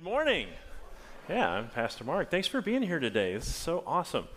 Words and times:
Good 0.00 0.06
morning. 0.06 0.48
Yeah, 1.28 1.50
I'm 1.50 1.68
Pastor 1.68 2.04
Mark. 2.04 2.30
Thanks 2.30 2.48
for 2.48 2.62
being 2.62 2.80
here 2.80 3.00
today. 3.00 3.34
This 3.34 3.46
is 3.46 3.54
so 3.54 3.82
awesome. 3.86 4.28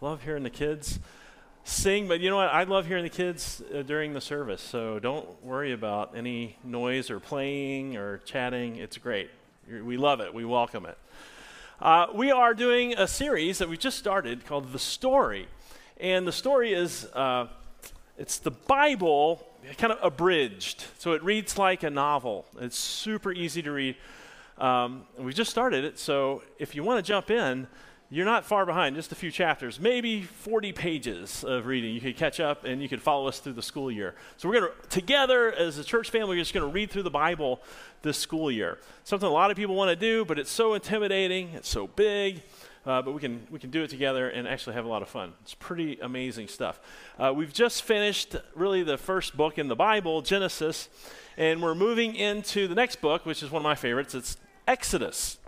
Love 0.00 0.24
hearing 0.24 0.42
the 0.42 0.50
kids 0.50 0.98
sing, 1.62 2.08
but 2.08 2.18
you 2.18 2.28
know 2.28 2.38
what? 2.38 2.48
I 2.48 2.64
love 2.64 2.86
hearing 2.88 3.04
the 3.04 3.08
kids 3.08 3.62
uh, 3.72 3.82
during 3.82 4.14
the 4.14 4.20
service, 4.20 4.60
so 4.60 4.98
don't 4.98 5.40
worry 5.44 5.70
about 5.70 6.16
any 6.16 6.56
noise 6.64 7.08
or 7.08 7.20
playing 7.20 7.96
or 7.96 8.18
chatting. 8.24 8.74
It's 8.74 8.98
great. 8.98 9.30
We 9.70 9.96
love 9.96 10.18
it, 10.18 10.34
we 10.34 10.44
welcome 10.44 10.86
it. 10.86 10.98
Uh, 11.80 12.08
we 12.12 12.32
are 12.32 12.52
doing 12.52 12.94
a 12.98 13.06
series 13.06 13.58
that 13.58 13.68
we 13.68 13.76
just 13.76 13.98
started 13.98 14.44
called 14.44 14.72
The 14.72 14.80
Story. 14.80 15.46
And 16.00 16.26
the 16.26 16.32
story 16.32 16.72
is 16.72 17.04
uh, 17.12 17.46
it's 18.18 18.38
the 18.38 18.50
Bible 18.50 19.46
kind 19.78 19.92
of 19.92 20.00
abridged. 20.02 20.84
So 20.98 21.12
it 21.12 21.22
reads 21.22 21.56
like 21.56 21.84
a 21.84 21.90
novel. 21.90 22.44
It's 22.60 22.76
super 22.76 23.30
easy 23.30 23.62
to 23.62 23.70
read. 23.70 23.94
Um, 24.58 25.06
we 25.18 25.32
just 25.32 25.50
started 25.50 25.84
it, 25.84 25.98
so 25.98 26.42
if 26.58 26.74
you 26.74 26.82
want 26.82 27.04
to 27.04 27.08
jump 27.08 27.30
in, 27.30 27.66
you're 28.12 28.26
not 28.26 28.44
far 28.44 28.66
behind, 28.66 28.94
just 28.94 29.10
a 29.10 29.14
few 29.14 29.30
chapters, 29.30 29.80
maybe 29.80 30.20
40 30.20 30.72
pages 30.72 31.44
of 31.44 31.64
reading. 31.64 31.94
You 31.94 32.00
could 32.02 32.18
catch 32.18 32.40
up 32.40 32.64
and 32.64 32.82
you 32.82 32.88
could 32.88 33.00
follow 33.00 33.26
us 33.26 33.38
through 33.38 33.54
the 33.54 33.62
school 33.62 33.90
year. 33.90 34.14
So 34.36 34.50
we're 34.50 34.60
going 34.60 34.70
to, 34.70 34.88
together 34.88 35.50
as 35.50 35.78
a 35.78 35.84
church 35.84 36.10
family, 36.10 36.36
we're 36.36 36.42
just 36.42 36.52
going 36.52 36.68
to 36.68 36.70
read 36.70 36.90
through 36.90 37.04
the 37.04 37.10
Bible 37.10 37.62
this 38.02 38.18
school 38.18 38.50
year. 38.50 38.78
Something 39.04 39.26
a 39.26 39.32
lot 39.32 39.50
of 39.50 39.56
people 39.56 39.74
want 39.74 39.88
to 39.88 39.96
do, 39.96 40.26
but 40.26 40.38
it's 40.38 40.50
so 40.50 40.74
intimidating, 40.74 41.52
it's 41.54 41.70
so 41.70 41.86
big. 41.86 42.42
Uh, 42.84 43.00
but 43.00 43.12
we 43.12 43.20
can 43.20 43.46
we 43.50 43.60
can 43.60 43.70
do 43.70 43.82
it 43.84 43.90
together 43.90 44.28
and 44.28 44.48
actually 44.48 44.74
have 44.74 44.84
a 44.84 44.88
lot 44.88 45.02
of 45.02 45.08
fun. 45.08 45.32
It's 45.42 45.54
pretty 45.54 45.98
amazing 46.00 46.48
stuff. 46.48 46.80
Uh, 47.16 47.32
we've 47.34 47.52
just 47.52 47.82
finished 47.82 48.34
really 48.56 48.82
the 48.82 48.98
first 48.98 49.36
book 49.36 49.56
in 49.56 49.68
the 49.68 49.76
Bible, 49.76 50.20
Genesis, 50.20 50.88
and 51.36 51.62
we're 51.62 51.76
moving 51.76 52.16
into 52.16 52.66
the 52.66 52.74
next 52.74 53.00
book, 53.00 53.24
which 53.24 53.42
is 53.42 53.50
one 53.52 53.60
of 53.60 53.64
my 53.64 53.76
favorites. 53.76 54.16
It's 54.16 54.36
Exodus. 54.66 55.38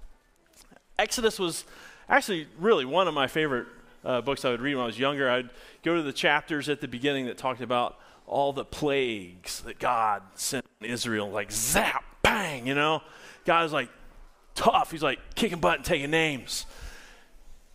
Exodus 0.96 1.40
was 1.40 1.64
actually 2.08 2.46
really 2.58 2.84
one 2.84 3.08
of 3.08 3.14
my 3.14 3.26
favorite 3.26 3.66
uh, 4.04 4.20
books 4.20 4.44
I 4.44 4.50
would 4.50 4.60
read 4.60 4.76
when 4.76 4.84
I 4.84 4.86
was 4.86 4.98
younger. 4.98 5.28
I'd 5.28 5.50
go 5.82 5.96
to 5.96 6.02
the 6.02 6.12
chapters 6.12 6.68
at 6.68 6.80
the 6.80 6.88
beginning 6.88 7.26
that 7.26 7.36
talked 7.36 7.60
about 7.60 7.98
all 8.26 8.52
the 8.52 8.64
plagues 8.64 9.60
that 9.62 9.78
God 9.78 10.22
sent 10.34 10.64
Israel, 10.80 11.30
like 11.30 11.50
zap, 11.50 12.04
bang, 12.22 12.66
you 12.66 12.74
know. 12.74 13.02
God 13.44 13.66
is 13.66 13.72
like 13.72 13.88
tough. 14.54 14.90
He's 14.90 15.02
like 15.02 15.18
kicking 15.34 15.58
butt 15.58 15.76
and 15.76 15.84
taking 15.84 16.10
names. 16.10 16.66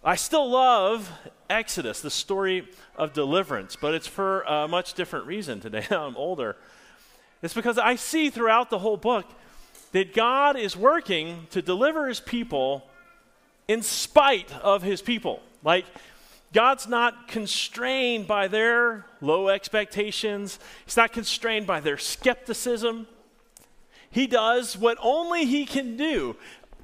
I 0.04 0.16
still 0.16 0.50
love 0.50 1.12
Exodus, 1.50 2.00
the 2.00 2.10
story 2.10 2.70
of 2.96 3.12
deliverance, 3.12 3.76
but 3.76 3.94
it's 3.94 4.08
for 4.08 4.42
a 4.44 4.66
much 4.66 4.94
different 4.94 5.26
reason 5.26 5.60
today. 5.60 5.86
Now 5.92 6.06
I'm 6.06 6.16
older. 6.16 6.56
It's 7.42 7.54
because 7.54 7.78
I 7.78 7.96
see 7.96 8.30
throughout 8.30 8.70
the 8.70 8.80
whole 8.80 8.96
book 8.96 9.26
that 9.92 10.14
God 10.14 10.56
is 10.56 10.78
working 10.78 11.48
to 11.52 11.62
deliver 11.62 12.08
his 12.08 12.22
people 12.22 12.86
in 13.68 13.82
spite 13.82 14.54
of 14.62 14.84
his 14.84 15.02
people. 15.02 15.42
Like, 15.64 15.86
God's 16.54 16.88
not 16.88 17.28
constrained 17.28 18.26
by 18.26 18.48
their 18.48 19.06
low 19.20 19.50
expectations, 19.50 20.60
He's 20.86 20.98
not 20.98 21.12
constrained 21.12 21.68
by 21.68 21.82
their 21.82 21.98
skepticism. 21.98 23.08
He 24.10 24.26
does 24.26 24.78
what 24.78 24.98
only 25.02 25.46
He 25.46 25.66
can 25.66 25.98
do. 25.98 26.38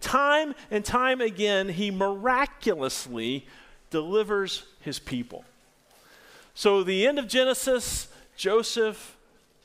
Time 0.06 0.54
and 0.70 0.86
time 0.86 1.20
again, 1.20 1.68
He 1.68 1.90
miraculously 1.90 3.48
delivers 3.90 4.64
His 4.80 5.00
people. 5.00 5.44
So, 6.54 6.84
the 6.84 7.08
end 7.08 7.18
of 7.18 7.28
Genesis, 7.28 8.08
Joseph 8.38 9.18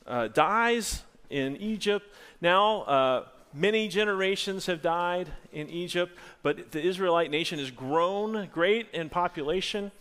uh, 0.07 0.29
dies 0.29 1.03
in 1.29 1.57
Egypt. 1.57 2.07
Now, 2.41 2.81
uh, 2.81 3.25
many 3.53 3.87
generations 3.87 4.65
have 4.65 4.81
died 4.81 5.29
in 5.53 5.69
Egypt, 5.69 6.17
but 6.41 6.71
the 6.71 6.81
Israelite 6.81 7.29
nation 7.29 7.59
has 7.59 7.69
grown 7.69 8.49
great 8.51 8.87
in 8.93 9.09
population. 9.09 9.91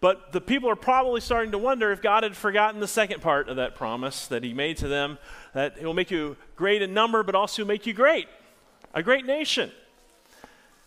But 0.00 0.30
the 0.32 0.40
people 0.40 0.70
are 0.70 0.76
probably 0.76 1.20
starting 1.20 1.50
to 1.50 1.58
wonder 1.58 1.90
if 1.90 2.00
God 2.00 2.22
had 2.22 2.36
forgotten 2.36 2.78
the 2.78 2.86
second 2.86 3.20
part 3.20 3.48
of 3.48 3.56
that 3.56 3.74
promise 3.74 4.28
that 4.28 4.44
He 4.44 4.54
made 4.54 4.76
to 4.76 4.86
them 4.86 5.18
that 5.54 5.76
He 5.76 5.84
will 5.84 5.92
make 5.92 6.12
you 6.12 6.36
great 6.54 6.82
in 6.82 6.94
number, 6.94 7.24
but 7.24 7.34
also 7.34 7.64
make 7.64 7.84
you 7.84 7.92
great, 7.92 8.28
a 8.94 9.02
great 9.02 9.26
nation. 9.26 9.70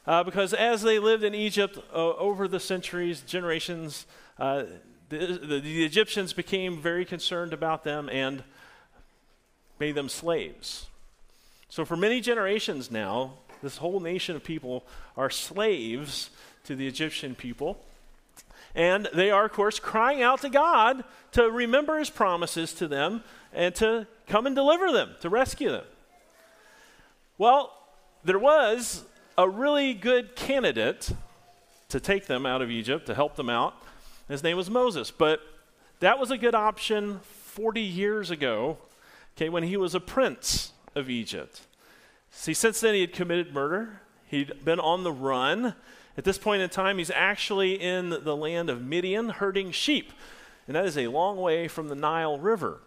Uh, 0.07 0.23
because 0.23 0.53
as 0.53 0.83
they 0.83 0.99
lived 0.99 1.23
in 1.23 1.33
Egypt 1.33 1.79
uh, 1.91 2.13
over 2.15 2.47
the 2.47 2.59
centuries, 2.59 3.21
generations, 3.21 4.05
uh, 4.37 4.63
the, 5.09 5.39
the, 5.41 5.59
the 5.59 5.83
Egyptians 5.83 6.31
became 6.31 6.79
very 6.79 7.05
concerned 7.05 7.53
about 7.53 7.83
them 7.83 8.09
and 8.09 8.43
made 9.79 9.95
them 9.95 10.09
slaves. 10.09 10.87
So, 11.69 11.85
for 11.85 11.97
many 11.97 12.21
generations 12.21 12.91
now, 12.91 13.33
this 13.63 13.77
whole 13.77 13.99
nation 13.99 14.35
of 14.35 14.43
people 14.43 14.85
are 15.17 15.29
slaves 15.29 16.29
to 16.65 16.75
the 16.75 16.87
Egyptian 16.87 17.33
people. 17.35 17.83
And 18.75 19.07
they 19.13 19.31
are, 19.31 19.45
of 19.45 19.53
course, 19.53 19.79
crying 19.79 20.21
out 20.21 20.41
to 20.41 20.49
God 20.49 21.03
to 21.31 21.49
remember 21.49 21.97
his 21.97 22.09
promises 22.09 22.73
to 22.73 22.87
them 22.87 23.23
and 23.53 23.73
to 23.75 24.05
come 24.27 24.45
and 24.45 24.55
deliver 24.55 24.91
them, 24.91 25.15
to 25.21 25.29
rescue 25.29 25.69
them. 25.69 25.85
Well, 27.37 27.73
there 28.25 28.39
was 28.39 29.03
a 29.37 29.47
really 29.47 29.93
good 29.93 30.35
candidate 30.35 31.11
to 31.89 31.99
take 31.99 32.25
them 32.25 32.45
out 32.45 32.61
of 32.61 32.71
Egypt, 32.71 33.05
to 33.05 33.13
help 33.13 33.35
them 33.35 33.49
out. 33.49 33.75
His 34.27 34.41
name 34.43 34.57
was 34.57 34.69
Moses. 34.69 35.11
But 35.11 35.39
that 35.99 36.19
was 36.19 36.31
a 36.31 36.37
good 36.37 36.55
option 36.55 37.19
40 37.21 37.81
years 37.81 38.31
ago, 38.31 38.79
okay, 39.37 39.49
when 39.49 39.63
he 39.63 39.77
was 39.77 39.93
a 39.93 39.99
prince 39.99 40.71
of 40.95 41.09
Egypt. 41.09 41.61
See, 42.31 42.53
since 42.53 42.81
then 42.81 42.95
he 42.95 43.01
had 43.01 43.13
committed 43.13 43.53
murder, 43.53 44.01
he'd 44.27 44.65
been 44.65 44.79
on 44.79 45.03
the 45.03 45.11
run. 45.11 45.75
At 46.17 46.23
this 46.23 46.37
point 46.37 46.61
in 46.61 46.69
time, 46.69 46.97
he's 46.97 47.11
actually 47.11 47.73
in 47.73 48.09
the 48.09 48.35
land 48.35 48.69
of 48.69 48.81
Midian 48.81 49.29
herding 49.29 49.71
sheep, 49.71 50.11
and 50.67 50.75
that 50.75 50.85
is 50.85 50.97
a 50.97 51.07
long 51.07 51.37
way 51.37 51.67
from 51.67 51.89
the 51.89 51.95
Nile 51.95 52.39
River. 52.39 52.79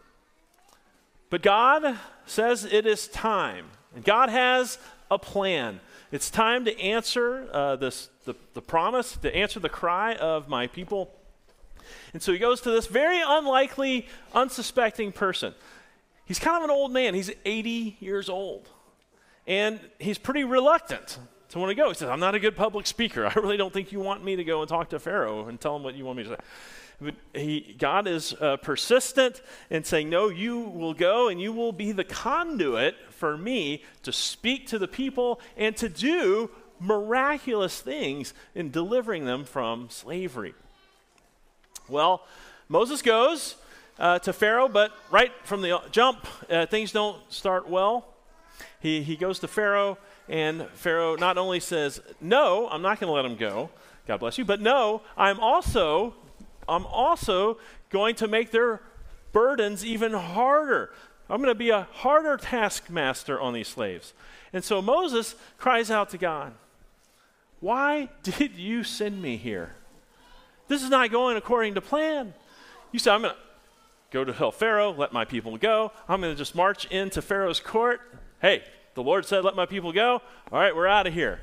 But 1.30 1.42
God 1.42 1.98
says 2.26 2.64
it 2.64 2.86
is 2.86 3.06
time, 3.06 3.66
and 3.94 4.04
God 4.04 4.28
has 4.28 4.78
a 5.10 5.18
plan. 5.18 5.80
It's 6.10 6.30
time 6.30 6.64
to 6.64 6.80
answer 6.80 7.48
uh, 7.52 7.76
this, 7.76 8.08
the, 8.24 8.34
the 8.54 8.62
promise, 8.62 9.16
to 9.18 9.34
answer 9.34 9.60
the 9.60 9.68
cry 9.68 10.14
of 10.14 10.48
my 10.48 10.66
people. 10.66 11.14
And 12.12 12.22
so 12.22 12.32
he 12.32 12.38
goes 12.38 12.60
to 12.62 12.70
this 12.70 12.86
very 12.86 13.20
unlikely, 13.24 14.06
unsuspecting 14.34 15.12
person. 15.12 15.54
He's 16.24 16.38
kind 16.38 16.56
of 16.56 16.64
an 16.64 16.70
old 16.70 16.92
man. 16.92 17.14
He's 17.14 17.30
80 17.44 17.96
years 18.00 18.28
old. 18.28 18.68
And 19.46 19.80
he's 19.98 20.18
pretty 20.18 20.44
reluctant 20.44 21.18
to 21.50 21.58
want 21.58 21.70
to 21.70 21.74
go. 21.74 21.88
He 21.88 21.94
says, 21.94 22.08
I'm 22.08 22.20
not 22.20 22.34
a 22.34 22.40
good 22.40 22.56
public 22.56 22.86
speaker. 22.86 23.26
I 23.26 23.32
really 23.34 23.56
don't 23.56 23.72
think 23.72 23.92
you 23.92 24.00
want 24.00 24.24
me 24.24 24.36
to 24.36 24.44
go 24.44 24.60
and 24.60 24.68
talk 24.68 24.90
to 24.90 24.98
Pharaoh 24.98 25.48
and 25.48 25.60
tell 25.60 25.76
him 25.76 25.82
what 25.82 25.94
you 25.94 26.04
want 26.04 26.18
me 26.18 26.24
to 26.24 26.30
say. 26.30 26.36
But 27.00 27.14
he, 27.32 27.76
God 27.78 28.08
is 28.08 28.34
uh, 28.40 28.56
persistent 28.56 29.40
in 29.70 29.84
saying, 29.84 30.10
No, 30.10 30.28
you 30.28 30.58
will 30.58 30.94
go 30.94 31.28
and 31.28 31.40
you 31.40 31.52
will 31.52 31.72
be 31.72 31.92
the 31.92 32.02
conduit 32.02 32.96
for 33.10 33.36
me 33.36 33.84
to 34.02 34.12
speak 34.12 34.66
to 34.68 34.78
the 34.78 34.88
people 34.88 35.40
and 35.56 35.76
to 35.76 35.88
do 35.88 36.50
miraculous 36.80 37.80
things 37.80 38.34
in 38.54 38.70
delivering 38.70 39.26
them 39.26 39.44
from 39.44 39.88
slavery. 39.90 40.54
Well, 41.88 42.24
Moses 42.68 43.00
goes 43.00 43.56
uh, 43.98 44.18
to 44.20 44.32
Pharaoh, 44.32 44.68
but 44.68 44.92
right 45.10 45.32
from 45.44 45.62
the 45.62 45.80
jump, 45.90 46.26
uh, 46.50 46.66
things 46.66 46.92
don't 46.92 47.20
start 47.32 47.68
well. 47.68 48.06
He, 48.80 49.02
he 49.02 49.16
goes 49.16 49.38
to 49.40 49.48
Pharaoh, 49.48 49.98
and 50.28 50.66
Pharaoh 50.74 51.16
not 51.16 51.38
only 51.38 51.60
says, 51.60 52.00
No, 52.20 52.68
I'm 52.68 52.82
not 52.82 53.00
going 53.00 53.08
to 53.08 53.14
let 53.14 53.24
him 53.24 53.36
go. 53.36 53.70
God 54.06 54.20
bless 54.20 54.38
you. 54.38 54.44
But 54.44 54.60
no, 54.60 55.02
I'm 55.16 55.40
also, 55.40 56.14
I'm 56.68 56.86
also 56.86 57.58
going 57.90 58.14
to 58.16 58.28
make 58.28 58.50
their 58.50 58.80
burdens 59.32 59.84
even 59.84 60.12
harder. 60.12 60.90
I'm 61.30 61.38
going 61.42 61.50
to 61.50 61.58
be 61.58 61.70
a 61.70 61.88
harder 61.92 62.36
taskmaster 62.36 63.38
on 63.40 63.52
these 63.52 63.68
slaves. 63.68 64.14
And 64.52 64.64
so 64.64 64.80
Moses 64.80 65.34
cries 65.58 65.90
out 65.90 66.10
to 66.10 66.18
God, 66.18 66.54
Why 67.60 68.08
did 68.22 68.52
you 68.56 68.84
send 68.84 69.20
me 69.20 69.36
here? 69.36 69.74
This 70.68 70.82
is 70.82 70.90
not 70.90 71.10
going 71.10 71.36
according 71.36 71.74
to 71.74 71.80
plan. 71.80 72.34
You 72.92 72.98
said, 72.98 73.14
I'm 73.14 73.22
going 73.22 73.34
to 73.34 73.40
go 74.10 74.24
to 74.24 74.32
hell 74.32 74.52
Pharaoh, 74.52 74.92
let 74.92 75.12
my 75.12 75.24
people 75.24 75.56
go. 75.56 75.92
I'm 76.08 76.20
going 76.20 76.32
to 76.32 76.38
just 76.38 76.54
march 76.54 76.86
into 76.86 77.20
Pharaoh's 77.20 77.60
court. 77.60 78.00
Hey, 78.40 78.62
the 78.98 79.04
Lord 79.04 79.24
said, 79.24 79.44
let 79.44 79.54
my 79.54 79.64
people 79.64 79.92
go. 79.92 80.20
All 80.50 80.58
right, 80.58 80.74
we're 80.74 80.88
out 80.88 81.06
of 81.06 81.14
here. 81.14 81.38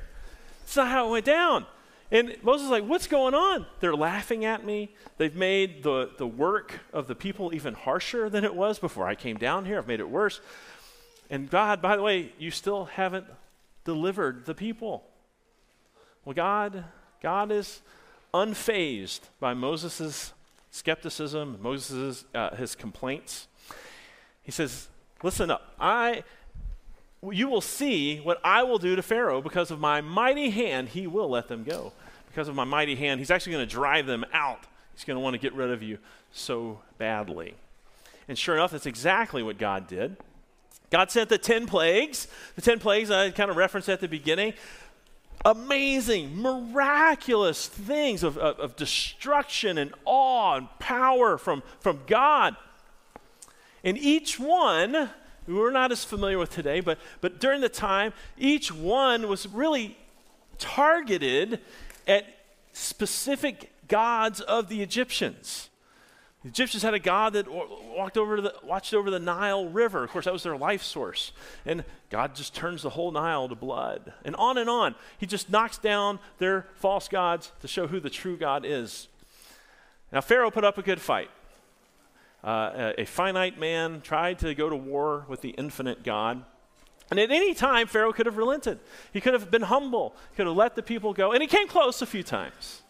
That's 0.60 0.76
not 0.76 0.88
how 0.88 1.08
it 1.08 1.10
went 1.10 1.24
down. 1.24 1.64
And 2.10 2.36
Moses 2.42 2.66
is 2.66 2.70
like, 2.70 2.84
what's 2.84 3.06
going 3.06 3.32
on? 3.32 3.64
They're 3.80 3.96
laughing 3.96 4.44
at 4.44 4.62
me. 4.62 4.94
They've 5.16 5.34
made 5.34 5.82
the, 5.82 6.10
the 6.18 6.26
work 6.26 6.80
of 6.92 7.06
the 7.06 7.14
people 7.14 7.54
even 7.54 7.72
harsher 7.72 8.28
than 8.28 8.44
it 8.44 8.54
was 8.54 8.78
before 8.78 9.08
I 9.08 9.14
came 9.14 9.38
down 9.38 9.64
here. 9.64 9.78
I've 9.78 9.88
made 9.88 10.00
it 10.00 10.10
worse. 10.10 10.42
And 11.30 11.48
God, 11.48 11.80
by 11.80 11.96
the 11.96 12.02
way, 12.02 12.30
you 12.38 12.50
still 12.50 12.84
haven't 12.84 13.24
delivered 13.84 14.44
the 14.44 14.54
people. 14.54 15.04
Well, 16.26 16.34
God, 16.34 16.84
God 17.22 17.50
is 17.50 17.80
unfazed 18.34 19.20
by 19.40 19.54
Moses' 19.54 20.34
skepticism, 20.70 21.56
Moses' 21.62 22.26
uh, 22.34 22.54
his 22.54 22.74
complaints. 22.74 23.48
He 24.42 24.52
says, 24.52 24.88
Listen 25.22 25.50
up. 25.50 25.72
I, 25.80 26.22
you 27.30 27.48
will 27.48 27.60
see 27.60 28.18
what 28.18 28.40
I 28.44 28.62
will 28.62 28.78
do 28.78 28.96
to 28.96 29.02
Pharaoh 29.02 29.40
because 29.40 29.70
of 29.70 29.80
my 29.80 30.00
mighty 30.00 30.50
hand, 30.50 30.90
he 30.90 31.06
will 31.06 31.28
let 31.28 31.48
them 31.48 31.64
go. 31.64 31.92
Because 32.28 32.48
of 32.48 32.54
my 32.54 32.64
mighty 32.64 32.94
hand, 32.94 33.20
he's 33.20 33.30
actually 33.30 33.52
going 33.52 33.66
to 33.66 33.72
drive 33.72 34.06
them 34.06 34.24
out. 34.32 34.60
He's 34.94 35.04
going 35.04 35.16
to 35.16 35.20
want 35.20 35.34
to 35.34 35.38
get 35.38 35.54
rid 35.54 35.70
of 35.70 35.82
you 35.82 35.98
so 36.32 36.80
badly. 36.98 37.54
And 38.28 38.38
sure 38.38 38.54
enough, 38.54 38.72
that's 38.72 38.86
exactly 38.86 39.42
what 39.42 39.58
God 39.58 39.86
did. 39.86 40.16
God 40.90 41.10
sent 41.10 41.28
the 41.28 41.38
10 41.38 41.66
plagues. 41.66 42.28
The 42.54 42.62
10 42.62 42.78
plagues 42.78 43.10
I 43.10 43.30
kind 43.30 43.50
of 43.50 43.56
referenced 43.56 43.88
at 43.88 44.00
the 44.00 44.08
beginning. 44.08 44.54
Amazing, 45.44 46.40
miraculous 46.40 47.68
things 47.68 48.22
of, 48.22 48.36
of, 48.36 48.58
of 48.58 48.76
destruction 48.76 49.78
and 49.78 49.92
awe 50.04 50.56
and 50.56 50.68
power 50.78 51.38
from, 51.38 51.62
from 51.80 52.00
God. 52.06 52.56
And 53.84 53.96
each 53.96 54.40
one, 54.40 55.10
we're 55.46 55.70
not 55.70 55.92
as 55.92 56.04
familiar 56.04 56.38
with 56.38 56.50
today, 56.50 56.80
but, 56.80 56.98
but 57.20 57.40
during 57.40 57.60
the 57.60 57.68
time, 57.68 58.12
each 58.36 58.72
one 58.72 59.28
was 59.28 59.46
really 59.46 59.96
targeted 60.58 61.60
at 62.06 62.24
specific 62.72 63.72
gods 63.88 64.40
of 64.40 64.68
the 64.68 64.82
Egyptians. 64.82 65.70
The 66.42 66.50
Egyptians 66.50 66.82
had 66.82 66.94
a 66.94 66.98
god 66.98 67.32
that 67.32 67.48
walked 67.48 68.16
over 68.16 68.40
the, 68.40 68.54
watched 68.62 68.94
over 68.94 69.10
the 69.10 69.18
Nile 69.18 69.68
River. 69.68 70.04
Of 70.04 70.10
course, 70.10 70.26
that 70.26 70.32
was 70.32 70.44
their 70.44 70.56
life 70.56 70.82
source. 70.82 71.32
And 71.64 71.84
God 72.08 72.36
just 72.36 72.54
turns 72.54 72.82
the 72.82 72.90
whole 72.90 73.10
Nile 73.10 73.48
to 73.48 73.56
blood. 73.56 74.12
And 74.24 74.36
on 74.36 74.56
and 74.58 74.70
on. 74.70 74.94
He 75.18 75.26
just 75.26 75.50
knocks 75.50 75.78
down 75.78 76.20
their 76.38 76.68
false 76.76 77.08
gods 77.08 77.50
to 77.62 77.68
show 77.68 77.88
who 77.88 77.98
the 77.98 78.10
true 78.10 78.36
God 78.36 78.64
is. 78.64 79.08
Now, 80.12 80.20
Pharaoh 80.20 80.52
put 80.52 80.62
up 80.62 80.78
a 80.78 80.82
good 80.82 81.00
fight. 81.00 81.30
Uh, 82.46 82.92
a, 82.96 83.04
finite 83.04 83.58
man 83.58 84.00
tried 84.00 84.38
to 84.38 84.54
go 84.54 84.70
to 84.70 84.76
war 84.76 85.26
with 85.28 85.40
the 85.40 85.50
infinite 85.50 86.04
God. 86.04 86.44
And 87.10 87.18
at 87.18 87.32
any 87.32 87.54
time, 87.54 87.88
Pharaoh 87.88 88.12
could 88.12 88.26
have 88.26 88.36
relented. 88.36 88.78
He 89.12 89.20
could 89.20 89.32
have 89.34 89.50
been 89.50 89.62
humble. 89.62 90.14
He 90.30 90.36
could 90.36 90.46
have 90.46 90.56
let 90.56 90.76
the 90.76 90.82
people 90.82 91.12
go. 91.12 91.32
And 91.32 91.42
he 91.42 91.48
came 91.48 91.66
close 91.66 92.00
a 92.02 92.06
few 92.06 92.22
times 92.22 92.82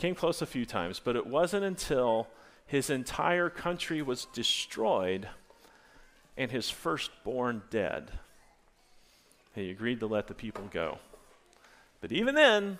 came 0.00 0.14
close 0.14 0.40
a 0.40 0.46
few 0.46 0.64
times, 0.64 0.98
but 0.98 1.14
it 1.14 1.26
wasn't 1.26 1.62
until 1.62 2.26
his 2.66 2.88
entire 2.88 3.50
country 3.50 4.00
was 4.00 4.24
destroyed 4.32 5.28
and 6.38 6.50
his 6.50 6.70
firstborn 6.70 7.62
dead. 7.68 8.10
He 9.54 9.70
agreed 9.70 10.00
to 10.00 10.06
let 10.06 10.26
the 10.26 10.34
people 10.34 10.64
go. 10.70 10.98
But 12.00 12.12
even 12.12 12.34
then, 12.34 12.78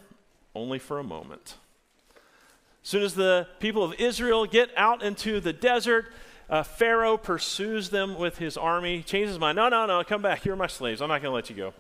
only 0.55 0.79
for 0.79 0.99
a 0.99 1.05
moment. 1.05 1.57
Soon 2.83 3.03
as 3.03 3.15
the 3.15 3.47
people 3.59 3.85
of 3.85 3.95
Israel 4.01 4.47
get 4.47 4.71
out 4.77 5.03
into 5.03 5.41
the 5.41 5.53
desert, 5.53 6.07
uh, 6.49 6.63
Pharaoh 6.63 7.17
pursues 7.17 7.91
them 7.91 8.19
with 8.19 8.39
his 8.39 8.57
army, 8.57 9.03
changes 9.03 9.31
his 9.31 9.39
mind. 9.39 9.57
No, 9.57 9.69
no, 9.69 9.87
no, 9.87 10.03
come 10.03 10.23
back. 10.23 10.45
You're 10.45 10.57
my 10.57 10.67
slaves. 10.67 11.01
I'm 11.01 11.09
not 11.09 11.23
going 11.23 11.31
to 11.31 11.35
let 11.35 11.51
you 11.51 11.57
go. 11.57 11.75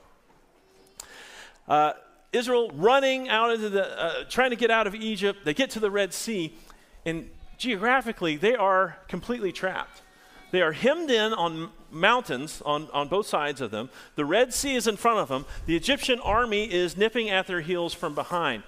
Uh, 1.67 1.93
Israel 2.32 2.70
running 2.75 3.29
out 3.29 3.52
into 3.52 3.69
the, 3.69 4.00
uh, 4.00 4.25
trying 4.29 4.50
to 4.50 4.56
get 4.56 4.70
out 4.70 4.87
of 4.87 4.94
Egypt. 4.94 5.41
They 5.44 5.55
get 5.55 5.70
to 5.70 5.81
the 5.81 5.91
Red 5.91 6.12
Sea, 6.12 6.55
and 7.05 7.29
geographically, 7.58 8.37
they 8.37 8.55
are 8.55 8.99
completely 9.08 9.52
trapped. 9.52 10.02
They 10.52 10.62
are 10.62 10.73
hemmed 10.73 11.11
in 11.11 11.32
on 11.32 11.70
mountains 11.91 12.62
on, 12.64 12.88
on 12.93 13.08
both 13.08 13.26
sides 13.26 13.61
of 13.61 13.70
them. 13.70 13.91
The 14.17 14.25
Red 14.25 14.52
Sea 14.52 14.75
is 14.75 14.87
in 14.87 14.97
front 14.97 15.19
of 15.19 15.29
them. 15.29 15.44
The 15.67 15.76
Egyptian 15.76 16.20
army 16.20 16.73
is 16.73 16.97
nipping 16.97 17.31
at 17.31 17.47
their 17.47 17.61
heels 17.61 17.94
from 17.94 18.14
behind. 18.14 18.62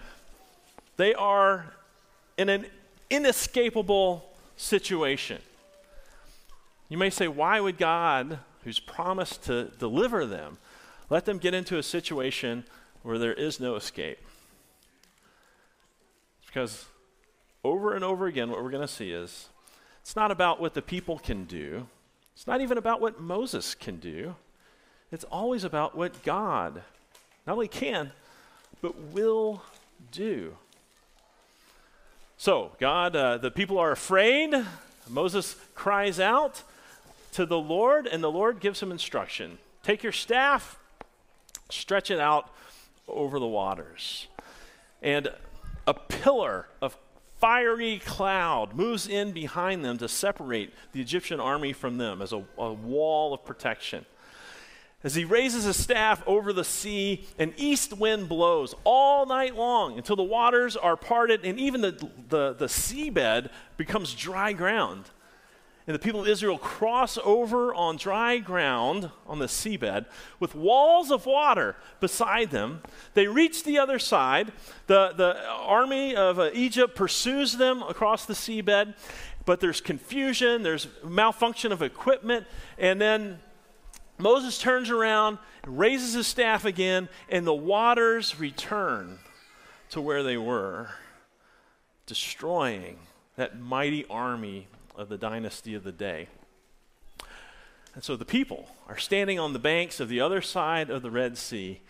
They 0.96 1.14
are 1.14 1.74
in 2.36 2.48
an 2.48 2.66
inescapable 3.10 4.24
situation. 4.56 5.40
You 6.88 6.98
may 6.98 7.10
say, 7.10 7.28
why 7.28 7.60
would 7.60 7.78
God, 7.78 8.38
who's 8.64 8.80
promised 8.80 9.44
to 9.44 9.64
deliver 9.78 10.26
them, 10.26 10.58
let 11.10 11.24
them 11.24 11.38
get 11.38 11.54
into 11.54 11.78
a 11.78 11.82
situation 11.82 12.64
where 13.02 13.18
there 13.18 13.34
is 13.34 13.60
no 13.60 13.76
escape. 13.76 14.18
Because 16.46 16.86
over 17.64 17.94
and 17.94 18.04
over 18.04 18.26
again, 18.26 18.50
what 18.50 18.62
we're 18.62 18.70
going 18.70 18.86
to 18.86 18.92
see 18.92 19.10
is 19.10 19.48
it's 20.00 20.16
not 20.16 20.30
about 20.30 20.60
what 20.60 20.74
the 20.74 20.82
people 20.82 21.18
can 21.18 21.44
do, 21.44 21.86
it's 22.34 22.46
not 22.46 22.60
even 22.60 22.78
about 22.78 23.00
what 23.00 23.20
Moses 23.20 23.74
can 23.74 23.96
do. 23.98 24.34
It's 25.10 25.24
always 25.24 25.62
about 25.64 25.94
what 25.94 26.22
God 26.22 26.82
not 27.46 27.52
only 27.52 27.68
can, 27.68 28.12
but 28.80 28.98
will 28.98 29.62
do. 30.10 30.56
So, 32.36 32.72
God, 32.80 33.14
uh, 33.14 33.38
the 33.38 33.50
people 33.50 33.78
are 33.78 33.92
afraid. 33.92 34.54
Moses 35.08 35.56
cries 35.74 36.18
out 36.18 36.62
to 37.32 37.46
the 37.46 37.58
Lord, 37.58 38.06
and 38.06 38.22
the 38.22 38.30
Lord 38.30 38.60
gives 38.60 38.82
him 38.82 38.90
instruction. 38.90 39.58
Take 39.82 40.02
your 40.02 40.12
staff, 40.12 40.78
stretch 41.70 42.10
it 42.10 42.20
out 42.20 42.50
over 43.08 43.38
the 43.38 43.46
waters. 43.46 44.26
And 45.00 45.28
a 45.86 45.94
pillar 45.94 46.66
of 46.80 46.96
fiery 47.40 47.98
cloud 47.98 48.74
moves 48.74 49.08
in 49.08 49.32
behind 49.32 49.84
them 49.84 49.98
to 49.98 50.08
separate 50.08 50.72
the 50.92 51.00
Egyptian 51.00 51.40
army 51.40 51.72
from 51.72 51.98
them 51.98 52.22
as 52.22 52.32
a, 52.32 52.44
a 52.56 52.72
wall 52.72 53.34
of 53.34 53.44
protection. 53.44 54.06
As 55.04 55.14
he 55.14 55.24
raises 55.24 55.64
his 55.64 55.76
staff 55.76 56.22
over 56.26 56.52
the 56.52 56.64
sea, 56.64 57.26
an 57.38 57.54
east 57.56 57.92
wind 57.92 58.28
blows 58.28 58.74
all 58.84 59.26
night 59.26 59.56
long 59.56 59.96
until 59.96 60.16
the 60.16 60.22
waters 60.22 60.76
are 60.76 60.96
parted 60.96 61.44
and 61.44 61.58
even 61.58 61.80
the, 61.80 62.08
the, 62.28 62.52
the 62.54 62.66
seabed 62.66 63.50
becomes 63.76 64.14
dry 64.14 64.52
ground 64.52 65.10
and 65.86 65.94
the 65.94 65.98
people 65.98 66.20
of 66.20 66.28
Israel 66.28 66.58
cross 66.58 67.18
over 67.24 67.74
on 67.74 67.96
dry 67.96 68.38
ground 68.38 69.10
on 69.26 69.38
the 69.40 69.46
seabed 69.46 70.06
with 70.38 70.54
walls 70.54 71.10
of 71.10 71.26
water 71.26 71.76
beside 71.98 72.50
them. 72.50 72.80
They 73.14 73.26
reach 73.26 73.64
the 73.64 73.78
other 73.78 73.98
side. 73.98 74.52
The, 74.86 75.12
the 75.16 75.44
army 75.48 76.14
of 76.14 76.38
uh, 76.38 76.50
Egypt 76.52 76.94
pursues 76.94 77.56
them 77.56 77.82
across 77.82 78.26
the 78.26 78.34
seabed, 78.34 78.94
but 79.44 79.58
there's 79.58 79.80
confusion, 79.80 80.62
there's 80.62 80.86
malfunction 81.04 81.72
of 81.72 81.82
equipment, 81.82 82.46
and 82.78 83.00
then 83.00 83.40
Moses 84.22 84.58
turns 84.58 84.88
around, 84.90 85.38
raises 85.66 86.14
his 86.14 86.26
staff 86.26 86.64
again, 86.64 87.08
and 87.28 87.46
the 87.46 87.54
waters 87.54 88.38
return 88.38 89.18
to 89.90 90.00
where 90.00 90.22
they 90.22 90.36
were, 90.36 90.90
destroying 92.06 92.98
that 93.36 93.58
mighty 93.58 94.06
army 94.08 94.68
of 94.96 95.08
the 95.08 95.18
dynasty 95.18 95.74
of 95.74 95.84
the 95.84 95.92
day. 95.92 96.28
And 97.94 98.02
so 98.02 98.16
the 98.16 98.24
people 98.24 98.68
are 98.88 98.96
standing 98.96 99.38
on 99.38 99.52
the 99.52 99.58
banks 99.58 100.00
of 100.00 100.08
the 100.08 100.20
other 100.20 100.40
side 100.40 100.88
of 100.88 101.02
the 101.02 101.10
Red 101.10 101.36
Sea, 101.36 101.80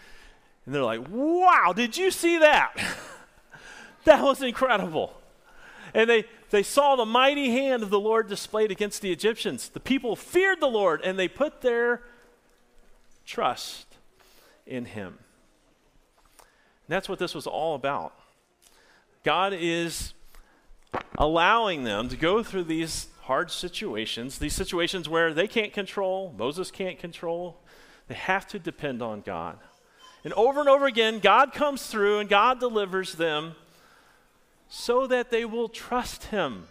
and 0.64 0.74
they're 0.74 0.82
like, 0.82 1.06
wow, 1.08 1.72
did 1.74 1.96
you 1.96 2.10
see 2.10 2.38
that? 2.38 2.72
that 4.04 4.22
was 4.22 4.42
incredible. 4.42 5.14
And 5.94 6.08
they, 6.08 6.24
they 6.50 6.62
saw 6.62 6.96
the 6.96 7.04
mighty 7.04 7.50
hand 7.50 7.82
of 7.82 7.90
the 7.90 8.00
Lord 8.00 8.28
displayed 8.28 8.70
against 8.70 9.02
the 9.02 9.12
Egyptians. 9.12 9.68
The 9.68 9.80
people 9.80 10.16
feared 10.16 10.60
the 10.60 10.68
Lord, 10.68 11.02
and 11.02 11.18
they 11.18 11.28
put 11.28 11.60
their 11.60 12.02
trust 13.24 13.86
in 14.66 14.84
him. 14.84 15.18
And 16.38 16.88
that's 16.88 17.08
what 17.08 17.18
this 17.18 17.34
was 17.34 17.46
all 17.46 17.74
about. 17.74 18.14
God 19.24 19.52
is 19.56 20.14
allowing 21.16 21.84
them 21.84 22.08
to 22.08 22.16
go 22.16 22.42
through 22.42 22.64
these 22.64 23.08
hard 23.22 23.50
situations, 23.50 24.38
these 24.38 24.54
situations 24.54 25.08
where 25.08 25.32
they 25.32 25.46
can't 25.46 25.72
control, 25.72 26.34
Moses 26.36 26.70
can't 26.70 26.98
control. 26.98 27.56
They 28.08 28.14
have 28.14 28.46
to 28.48 28.58
depend 28.58 29.00
on 29.00 29.20
God. 29.20 29.58
And 30.24 30.32
over 30.34 30.60
and 30.60 30.68
over 30.68 30.86
again, 30.86 31.18
God 31.18 31.52
comes 31.52 31.86
through 31.86 32.18
and 32.18 32.28
God 32.28 32.60
delivers 32.60 33.14
them 33.14 33.54
so 34.68 35.06
that 35.06 35.30
they 35.30 35.44
will 35.44 35.68
trust 35.68 36.24
Him. 36.24 36.64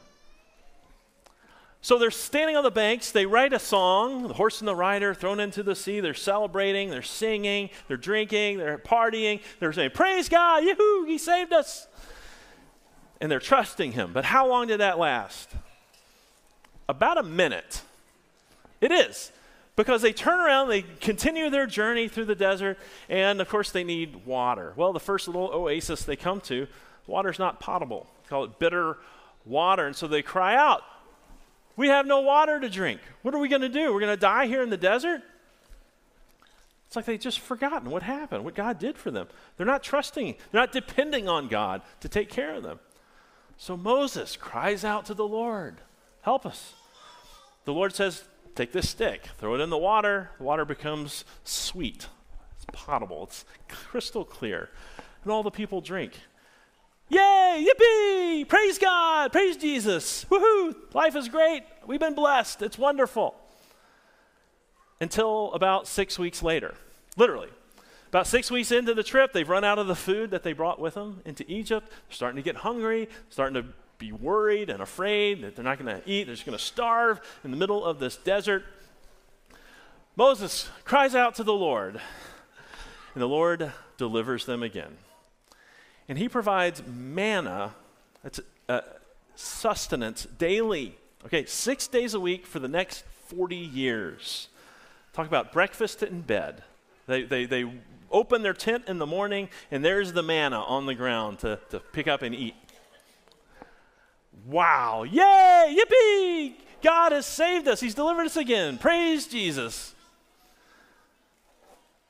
So 1.82 1.98
they're 1.98 2.12
standing 2.12 2.56
on 2.56 2.64
the 2.64 2.72
banks, 2.72 3.12
they 3.12 3.26
write 3.26 3.54
a 3.54 3.60
song, 3.60 4.28
the 4.28 4.36
horse 4.36 4.62
and 4.62 4.68
the 4.68 4.76
rider 4.76 5.16
thrown 5.16 5.40
into 5.40 5.64
the 5.64 5.76
sea, 5.76 6.00
they're 6.00 6.14
celebrating, 6.14 6.92
they're 6.92 7.02
singing, 7.02 7.72
they're 7.88 7.98
drinking, 7.98 8.60
they're 8.60 8.78
partying, 8.78 9.42
they're 9.60 9.74
saying, 9.74 9.92
Praise 9.92 10.30
God, 10.30 10.64
yoo 10.64 11.06
He 11.08 11.18
saved 11.18 11.52
us 11.52 11.88
and 13.22 13.32
they're 13.32 13.40
trusting 13.40 13.94
him. 13.94 14.12
But 14.12 14.26
how 14.26 14.48
long 14.48 14.68
did 14.68 14.80
that 14.80 14.98
last? 14.98 15.50
About 16.90 17.20
a 17.20 17.24
minute. 17.24 17.84
It 18.82 18.92
is. 18.92 19.32
Because 19.76 20.02
they 20.02 20.12
turn 20.12 20.40
around, 20.40 20.68
they 20.68 20.82
continue 20.82 21.50
their 21.50 21.68
journey 21.68 22.08
through 22.08 22.26
the 22.26 22.36
desert, 22.36 22.78
and 23.08 23.40
of 23.40 23.48
course 23.48 23.72
they 23.72 23.84
need 23.84 24.26
water. 24.26 24.74
Well, 24.76 24.92
the 24.92 25.00
first 25.00 25.28
little 25.28 25.50
oasis 25.54 26.04
they 26.04 26.16
come 26.18 26.42
to, 26.42 26.68
water's 27.08 27.40
not 27.40 27.60
potable. 27.60 28.08
They 28.24 28.30
call 28.30 28.44
it 28.44 28.60
bitter 28.60 28.98
water. 29.46 29.86
And 29.86 29.96
so 29.96 30.08
they 30.08 30.24
cry 30.24 30.56
out, 30.56 30.82
We 31.76 31.88
have 31.88 32.06
no 32.06 32.22
water 32.22 32.60
to 32.60 32.70
drink. 32.70 33.02
What 33.22 33.34
are 33.34 33.40
we 33.40 33.48
going 33.48 33.62
to 33.62 33.70
do? 33.70 33.94
We're 33.94 34.00
going 34.00 34.14
to 34.14 34.18
die 34.18 34.48
here 34.48 34.62
in 34.62 34.70
the 34.70 34.78
desert? 34.78 35.22
It's 36.88 36.96
like 36.96 37.06
they've 37.06 37.20
just 37.20 37.40
forgotten 37.40 37.90
what 37.90 38.04
happened, 38.04 38.44
what 38.44 38.56
God 38.56 38.78
did 38.78 38.98
for 38.98 39.12
them. 39.12 39.28
They're 39.56 39.66
not 39.66 39.82
trusting, 39.82 40.36
they're 40.52 40.62
not 40.62 40.74
depending 40.74 41.30
on 41.30 41.48
God 41.48 41.82
to 42.02 42.10
take 42.10 42.30
care 42.30 42.54
of 42.54 42.64
them. 42.64 42.80
So 43.56 43.78
Moses 43.78 44.36
cries 44.36 44.84
out 44.84 45.06
to 45.06 45.14
the 45.14 45.28
Lord, 45.28 45.78
Help 46.22 46.46
us. 46.46 46.74
The 47.66 47.74
Lord 47.74 47.94
says, 47.94 48.24
take 48.56 48.72
this 48.72 48.90
stick, 48.90 49.28
throw 49.38 49.56
it 49.56 49.62
in 49.62 49.70
the 49.70 49.78
water, 49.78 50.32
the 50.38 50.44
water 50.44 50.66
becomes 50.66 51.26
sweet. 51.44 52.08
It's 52.56 52.66
potable, 52.72 53.24
it's 53.24 53.46
crystal 53.68 54.26
clear. 54.26 54.70
And 55.24 55.32
all 55.32 55.44
the 55.44 55.52
people 55.52 55.82
drink. 55.82 56.14
Yay! 57.52 57.66
Yippee! 57.68 58.48
Praise 58.48 58.78
God! 58.78 59.32
Praise 59.32 59.58
Jesus! 59.58 60.26
Woohoo! 60.30 60.76
Life 60.94 61.16
is 61.16 61.28
great. 61.28 61.64
We've 61.86 62.00
been 62.00 62.16
blessed. 62.16 62.62
It's 62.62 62.78
wonderful. 62.78 63.36
Until 65.00 65.52
about 65.54 65.88
six 65.88 66.18
weeks 66.18 66.42
later. 66.44 66.76
Literally. 67.18 67.50
About 68.10 68.28
six 68.28 68.52
weeks 68.52 68.72
into 68.72 68.94
the 68.94 69.04
trip, 69.04 69.34
they've 69.34 69.48
run 69.48 69.64
out 69.64 69.80
of 69.80 69.88
the 69.88 69.96
food 69.96 70.32
that 70.32 70.44
they 70.44 70.54
brought 70.54 70.80
with 70.80 70.94
them 70.94 71.22
into 71.26 71.50
Egypt. 71.52 71.90
They're 71.90 72.16
starting 72.16 72.38
to 72.38 72.42
get 72.42 72.58
hungry, 72.58 73.10
starting 73.30 73.62
to 73.62 73.70
be 73.98 74.12
worried 74.12 74.70
and 74.70 74.82
afraid 74.82 75.42
that 75.44 75.56
they're 75.56 75.66
not 75.66 75.80
going 75.80 76.02
to 76.02 76.10
eat. 76.10 76.26
They're 76.26 76.36
just 76.36 76.46
going 76.46 76.58
to 76.58 76.64
starve 76.64 77.22
in 77.44 77.52
the 77.52 77.58
middle 77.58 77.84
of 77.84 78.00
this 78.00 78.18
desert. 78.18 78.64
Moses 80.16 80.70
cries 80.84 81.16
out 81.16 81.36
to 81.36 81.44
the 81.44 81.54
Lord, 81.54 82.02
and 83.14 83.22
the 83.22 83.28
Lord 83.28 83.72
delivers 83.98 84.46
them 84.46 84.62
again. 84.62 84.98
And 86.12 86.18
he 86.18 86.28
provides 86.28 86.84
manna, 86.86 87.74
that's 88.22 88.42
uh, 88.68 88.82
sustenance 89.36 90.28
daily. 90.38 90.98
Okay, 91.26 91.46
six 91.46 91.88
days 91.88 92.14
a 92.14 92.20
week 92.20 92.46
for 92.46 92.60
the 92.60 92.68
next 92.68 93.06
40 93.28 93.56
years. 93.56 94.50
Talk 95.14 95.26
about 95.26 95.54
breakfast 95.54 96.04
in 96.04 96.20
bed. 96.20 96.64
They, 97.08 97.24
they, 97.24 97.46
they 97.46 97.72
open 98.12 98.42
their 98.42 98.54
tent 98.54 98.90
in 98.90 98.98
the 98.98 99.06
morning, 99.06 99.48
and 99.72 99.86
there's 99.86 100.12
the 100.12 100.22
manna 100.22 100.60
on 100.60 100.86
the 100.86 100.96
ground 100.96 101.40
to, 101.40 101.60
to 101.70 101.80
pick 101.80 102.10
up 102.10 102.24
and 102.24 102.36
eat. 102.36 102.56
Wow, 104.46 105.04
yay, 105.04 105.78
yippee! 105.80 106.56
God 106.84 107.14
has 107.14 107.26
saved 107.26 107.70
us. 107.70 107.80
He's 107.80 107.96
delivered 107.96 108.26
us 108.26 108.36
again. 108.36 108.78
Praise 108.78 109.28
Jesus. 109.28 109.96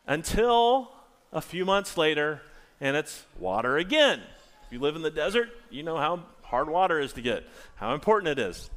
Until 0.07 0.91
a 1.31 1.39
few 1.39 1.65
months 1.65 1.97
later, 1.97 2.41
and 2.81 2.97
it's 2.97 3.23
water 3.39 3.77
again. 3.77 4.19
If 4.65 4.73
you 4.73 4.79
live 4.79 4.95
in 4.95 5.03
the 5.03 5.11
desert, 5.11 5.49
you 5.69 5.83
know 5.83 5.97
how 5.97 6.23
hard 6.41 6.69
water 6.69 6.99
is 6.99 7.13
to 7.13 7.21
get, 7.21 7.43
how 7.75 7.93
important 7.93 8.37
it 8.37 8.39
is. 8.39 8.69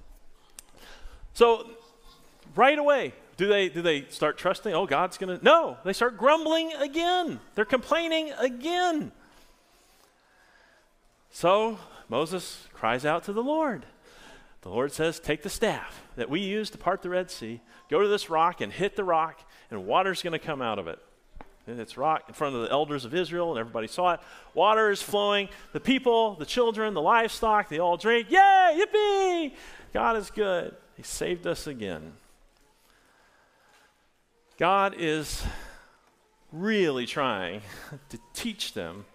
So, 1.33 1.69
right 2.55 2.79
away, 2.79 3.15
do 3.37 3.49
they, 3.49 3.69
do 3.69 3.83
they 3.83 4.05
start 4.11 4.39
trusting? 4.39 4.73
Oh, 4.73 4.87
God's 4.87 5.19
going 5.19 5.37
to. 5.37 5.45
No, 5.45 5.79
they 5.85 5.93
start 5.93 6.17
grumbling 6.17 6.73
again. 6.75 7.41
They're 7.57 7.65
complaining 7.65 8.31
again. 8.39 9.11
So, 11.33 11.79
Moses 12.09 12.69
cries 12.73 13.05
out 13.05 13.25
to 13.25 13.33
the 13.33 13.43
Lord. 13.43 13.87
The 14.63 14.69
Lord 14.69 14.93
says, 14.93 15.19
Take 15.19 15.43
the 15.43 15.51
staff 15.51 16.03
that 16.15 16.31
we 16.31 16.41
use 16.41 16.71
to 16.71 16.79
part 16.79 17.03
the 17.03 17.11
Red 17.11 17.31
Sea, 17.31 17.61
go 17.91 18.01
to 18.01 18.09
this 18.09 18.31
rock 18.31 18.61
and 18.61 18.73
hit 18.73 18.95
the 18.95 19.05
rock, 19.05 19.41
and 19.71 19.85
water's 19.85 20.23
going 20.23 20.33
to 20.33 20.39
come 20.39 20.63
out 20.63 20.79
of 20.79 20.87
it. 20.87 21.01
It's 21.67 21.97
rock 21.97 22.25
in 22.29 22.35
front 22.35 22.55
of 22.55 22.63
the 22.63 22.71
elders 22.71 23.05
of 23.05 23.15
Israel, 23.15 23.51
and 23.51 23.59
everybody 23.59 23.87
saw 23.87 24.15
it. 24.15 24.21
Water 24.53 24.91
is 24.91 25.01
flowing. 25.01 25.49
The 25.73 25.81
people, 25.81 26.35
the 26.35 26.45
children, 26.45 26.93
the 26.93 27.01
livestock, 27.01 27.69
they 27.71 27.79
all 27.79 27.97
drink. 27.97 28.31
Yay! 28.31 28.85
Yippee! 28.85 29.53
God 29.93 30.17
is 30.17 30.31
good. 30.31 30.77
He 30.97 31.03
saved 31.03 31.47
us 31.47 31.67
again. 31.67 32.13
God 34.59 34.95
is 34.99 35.43
really 36.53 37.07
trying 37.07 37.63
to 38.11 38.19
teach 38.35 38.75
them 38.75 39.07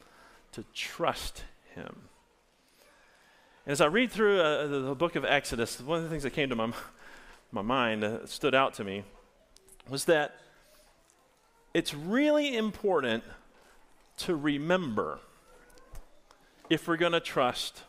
to 0.52 0.66
trust 0.74 1.44
Him. 1.76 2.10
And 3.66 3.74
as 3.74 3.82
I 3.82 3.86
read 3.86 4.12
through 4.12 4.42
uh, 4.42 4.68
the, 4.68 4.80
the, 4.80 4.96
book 4.96 5.16
of 5.16 5.24
Exodus, 5.24 5.80
one 5.80 6.00
of 6.00 6.04
the 6.04 6.10
things 6.10 6.24
that 6.24 6.32
came 6.32 6.50
to 6.50 6.56
my, 6.56 6.74
my 7.52 7.62
mind, 7.62 8.04
uh, 8.04 8.26
stood 8.26 8.56
out 8.56 8.74
to 8.76 8.84
me, 8.84 9.04
was 9.88 10.06
that 10.06 10.36
it's 11.74 11.94
really 11.94 12.56
important 12.56 13.24
to 14.18 14.36
remember 14.36 15.20
if 16.70 16.88
we're 16.88 16.98
going 16.98 17.14
to 17.14 17.20
trust 17.20 17.84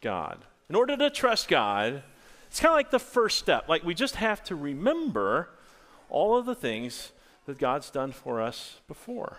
God. 0.00 0.38
In 0.68 0.76
order 0.76 0.96
to 0.96 1.10
trust 1.10 1.48
God, 1.48 2.02
it's 2.46 2.60
kind 2.60 2.70
of 2.70 2.76
like 2.76 2.90
the 2.90 2.98
first 2.98 3.38
step. 3.38 3.68
Like 3.68 3.84
we 3.84 3.94
just 3.94 4.16
have 4.16 4.42
to 4.44 4.54
remember 4.54 5.50
all 6.08 6.36
of 6.36 6.46
the 6.46 6.54
things 6.54 7.12
that 7.46 7.58
God's 7.58 7.90
done 7.90 8.12
for 8.12 8.40
us 8.40 8.80
before. 8.88 9.38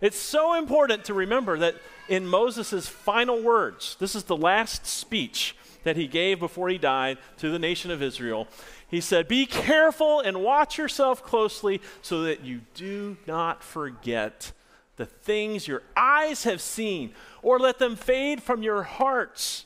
It's 0.00 0.18
so 0.18 0.54
important 0.54 1.04
to 1.04 1.14
remember 1.14 1.58
that 1.58 1.76
in 2.08 2.26
Moses' 2.26 2.88
final 2.88 3.40
words, 3.40 3.96
this 4.00 4.14
is 4.14 4.24
the 4.24 4.36
last 4.36 4.86
speech 4.86 5.54
that 5.84 5.96
he 5.96 6.06
gave 6.06 6.38
before 6.38 6.68
he 6.68 6.78
died 6.78 7.18
to 7.38 7.50
the 7.50 7.58
nation 7.58 7.90
of 7.90 8.02
Israel. 8.02 8.48
He 8.88 9.00
said, 9.00 9.28
Be 9.28 9.46
careful 9.46 10.20
and 10.20 10.42
watch 10.42 10.78
yourself 10.78 11.22
closely 11.22 11.80
so 12.02 12.22
that 12.22 12.44
you 12.44 12.60
do 12.74 13.16
not 13.26 13.62
forget 13.62 14.52
the 14.96 15.06
things 15.06 15.66
your 15.66 15.82
eyes 15.96 16.44
have 16.44 16.60
seen, 16.60 17.14
or 17.42 17.58
let 17.58 17.78
them 17.78 17.96
fade 17.96 18.42
from 18.42 18.62
your 18.62 18.82
hearts. 18.82 19.64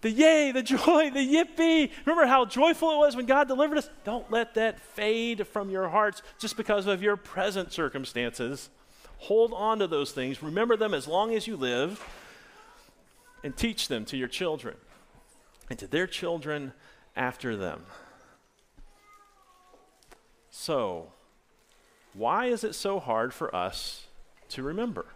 The 0.00 0.10
yay, 0.10 0.52
the 0.52 0.62
joy, 0.62 1.10
the 1.10 1.20
yippee. 1.20 1.90
Remember 2.06 2.26
how 2.26 2.44
joyful 2.44 2.92
it 2.92 2.98
was 2.98 3.16
when 3.16 3.26
God 3.26 3.48
delivered 3.48 3.78
us? 3.78 3.90
Don't 4.04 4.30
let 4.30 4.54
that 4.54 4.80
fade 4.80 5.46
from 5.46 5.70
your 5.70 5.88
hearts 5.88 6.22
just 6.38 6.56
because 6.56 6.86
of 6.86 7.02
your 7.02 7.16
present 7.16 7.72
circumstances. 7.72 8.70
Hold 9.18 9.52
on 9.52 9.78
to 9.80 9.86
those 9.86 10.12
things. 10.12 10.42
Remember 10.42 10.76
them 10.76 10.94
as 10.94 11.06
long 11.06 11.34
as 11.34 11.46
you 11.46 11.56
live 11.56 12.04
and 13.44 13.56
teach 13.56 13.88
them 13.88 14.04
to 14.06 14.16
your 14.16 14.28
children 14.28 14.76
and 15.70 15.78
to 15.78 15.86
their 15.86 16.06
children 16.06 16.72
after 17.16 17.56
them. 17.56 17.84
So, 20.50 21.12
why 22.14 22.46
is 22.46 22.62
it 22.62 22.74
so 22.74 23.00
hard 23.00 23.32
for 23.32 23.54
us 23.54 24.06
to 24.50 24.62
remember? 24.62 25.06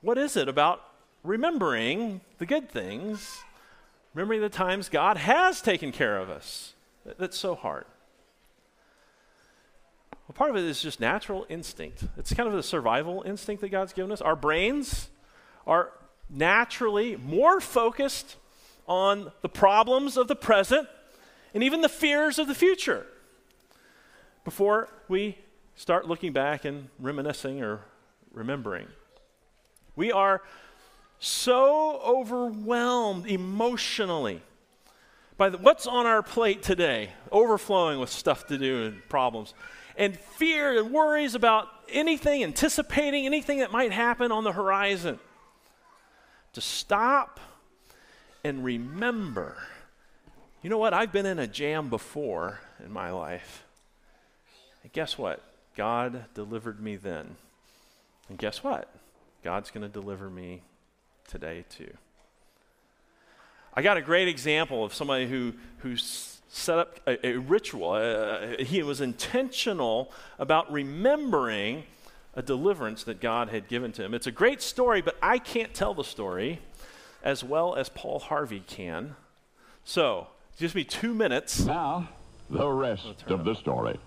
What 0.00 0.18
is 0.18 0.36
it 0.36 0.48
about 0.48 0.82
remembering 1.22 2.20
the 2.38 2.46
good 2.46 2.70
things, 2.70 3.40
remembering 4.14 4.40
the 4.40 4.48
times 4.48 4.88
God 4.88 5.16
has 5.16 5.60
taken 5.60 5.92
care 5.92 6.18
of 6.18 6.28
us, 6.28 6.74
that's 7.18 7.38
so 7.38 7.54
hard? 7.54 7.84
Well, 10.28 10.34
part 10.34 10.50
of 10.50 10.56
it 10.56 10.64
is 10.64 10.82
just 10.82 11.00
natural 11.00 11.46
instinct. 11.48 12.04
It's 12.16 12.34
kind 12.34 12.48
of 12.48 12.54
the 12.54 12.62
survival 12.62 13.22
instinct 13.24 13.62
that 13.62 13.70
God's 13.70 13.92
given 13.92 14.12
us. 14.12 14.20
Our 14.20 14.36
brains 14.36 15.08
are 15.66 15.92
naturally 16.28 17.16
more 17.16 17.60
focused 17.60 18.36
on 18.88 19.30
the 19.42 19.48
problems 19.48 20.16
of 20.16 20.26
the 20.26 20.36
present 20.36 20.88
and 21.54 21.62
even 21.62 21.80
the 21.82 21.88
fears 21.88 22.38
of 22.38 22.48
the 22.48 22.54
future 22.54 23.06
before 24.44 24.88
we 25.08 25.38
start 25.76 26.08
looking 26.08 26.32
back 26.32 26.64
and 26.64 26.88
reminiscing 26.98 27.62
or 27.62 27.80
remembering. 28.32 28.86
We 29.94 30.10
are 30.10 30.42
so 31.18 32.00
overwhelmed 32.00 33.26
emotionally 33.26 34.42
by 35.36 35.50
the, 35.50 35.58
what's 35.58 35.86
on 35.86 36.06
our 36.06 36.22
plate 36.22 36.62
today, 36.62 37.10
overflowing 37.30 38.00
with 38.00 38.10
stuff 38.10 38.46
to 38.48 38.58
do 38.58 38.86
and 38.86 39.08
problems, 39.08 39.54
and 39.96 40.18
fear 40.18 40.78
and 40.78 40.92
worries 40.92 41.34
about 41.34 41.68
anything, 41.88 42.42
anticipating 42.42 43.26
anything 43.26 43.58
that 43.58 43.70
might 43.70 43.92
happen 43.92 44.32
on 44.32 44.44
the 44.44 44.52
horizon. 44.52 45.18
To 46.54 46.60
stop 46.60 47.38
and 48.44 48.64
remember. 48.64 49.56
You 50.62 50.70
know 50.70 50.78
what? 50.78 50.94
I've 50.94 51.12
been 51.12 51.26
in 51.26 51.38
a 51.38 51.46
jam 51.46 51.88
before 51.88 52.60
in 52.84 52.92
my 52.92 53.10
life. 53.10 53.64
And 54.82 54.92
guess 54.92 55.16
what? 55.16 55.42
God 55.76 56.24
delivered 56.34 56.80
me 56.80 56.96
then. 56.96 57.36
And 58.28 58.38
guess 58.38 58.62
what? 58.62 58.92
God's 59.44 59.70
going 59.70 59.82
to 59.82 59.88
deliver 59.88 60.28
me 60.28 60.62
today 61.28 61.64
too. 61.70 61.92
I 63.74 63.82
got 63.82 63.96
a 63.96 64.02
great 64.02 64.26
example 64.26 64.84
of 64.84 64.92
somebody 64.92 65.28
who, 65.28 65.52
who 65.78 65.96
set 65.96 66.78
up 66.78 66.98
a, 67.06 67.26
a 67.26 67.36
ritual. 67.36 67.92
Uh, 67.92 68.56
he 68.58 68.82
was 68.82 69.00
intentional 69.00 70.10
about 70.38 70.72
remembering 70.72 71.84
a 72.34 72.42
deliverance 72.42 73.04
that 73.04 73.20
God 73.20 73.50
had 73.50 73.68
given 73.68 73.92
to 73.92 74.04
him. 74.04 74.14
It's 74.14 74.26
a 74.26 74.32
great 74.32 74.62
story, 74.62 75.00
but 75.00 75.16
I 75.22 75.38
can't 75.38 75.72
tell 75.74 75.94
the 75.94 76.04
story 76.04 76.60
as 77.22 77.42
well 77.44 77.74
as 77.74 77.88
Paul 77.88 78.18
Harvey 78.18 78.62
can. 78.66 79.16
So, 79.84 80.28
just 80.58 80.74
me 80.74 80.84
two 80.84 81.14
minutes. 81.14 81.64
Now, 81.64 82.08
the 82.50 82.68
rest 82.68 83.24
of 83.28 83.44
the 83.44 83.54
story. 83.54 83.98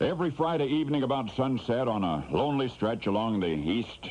Every 0.00 0.30
Friday 0.30 0.66
evening 0.66 1.02
about 1.02 1.34
sunset 1.34 1.88
on 1.88 2.04
a 2.04 2.24
lonely 2.30 2.68
stretch 2.68 3.06
along 3.06 3.40
the 3.40 3.46
east 3.46 4.10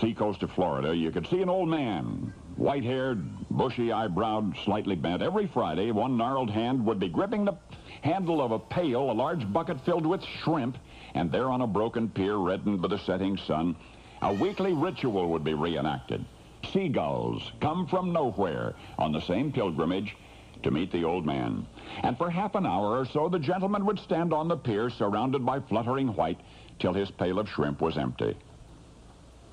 seacoast 0.00 0.42
of 0.42 0.50
Florida, 0.52 0.96
you 0.96 1.10
could 1.10 1.26
see 1.26 1.42
an 1.42 1.48
old 1.50 1.68
man, 1.68 2.32
white-haired, 2.56 3.22
bushy-eyebrowed, 3.50 4.64
slightly 4.64 4.96
bent. 4.96 5.20
Every 5.20 5.46
Friday, 5.46 5.90
one 5.90 6.16
gnarled 6.16 6.50
hand 6.50 6.84
would 6.86 6.98
be 6.98 7.08
gripping 7.08 7.44
the 7.44 7.58
handle 8.00 8.40
of 8.40 8.50
a 8.50 8.58
pail, 8.58 9.10
a 9.10 9.12
large 9.12 9.50
bucket 9.52 9.78
filled 9.84 10.06
with 10.06 10.22
shrimp, 10.42 10.78
and 11.14 11.30
there 11.30 11.50
on 11.50 11.60
a 11.60 11.66
broken 11.66 12.08
pier 12.08 12.36
reddened 12.36 12.80
by 12.80 12.88
the 12.88 12.98
setting 12.98 13.36
sun, 13.36 13.76
a 14.22 14.32
weekly 14.32 14.72
ritual 14.72 15.28
would 15.28 15.44
be 15.44 15.54
reenacted. 15.54 16.24
Seagulls 16.72 17.52
come 17.60 17.86
from 17.86 18.12
nowhere 18.12 18.74
on 18.98 19.12
the 19.12 19.20
same 19.20 19.50
pilgrimage 19.50 20.16
to 20.62 20.70
meet 20.70 20.92
the 20.92 21.04
old 21.04 21.24
man. 21.24 21.66
And 22.02 22.16
for 22.18 22.28
half 22.30 22.54
an 22.54 22.66
hour 22.66 22.98
or 22.98 23.06
so, 23.06 23.28
the 23.28 23.38
gentleman 23.38 23.86
would 23.86 23.98
stand 23.98 24.32
on 24.32 24.48
the 24.48 24.56
pier 24.56 24.90
surrounded 24.90 25.44
by 25.44 25.60
fluttering 25.60 26.08
white 26.14 26.40
till 26.78 26.92
his 26.92 27.10
pail 27.10 27.38
of 27.38 27.48
shrimp 27.48 27.80
was 27.80 27.96
empty. 27.96 28.36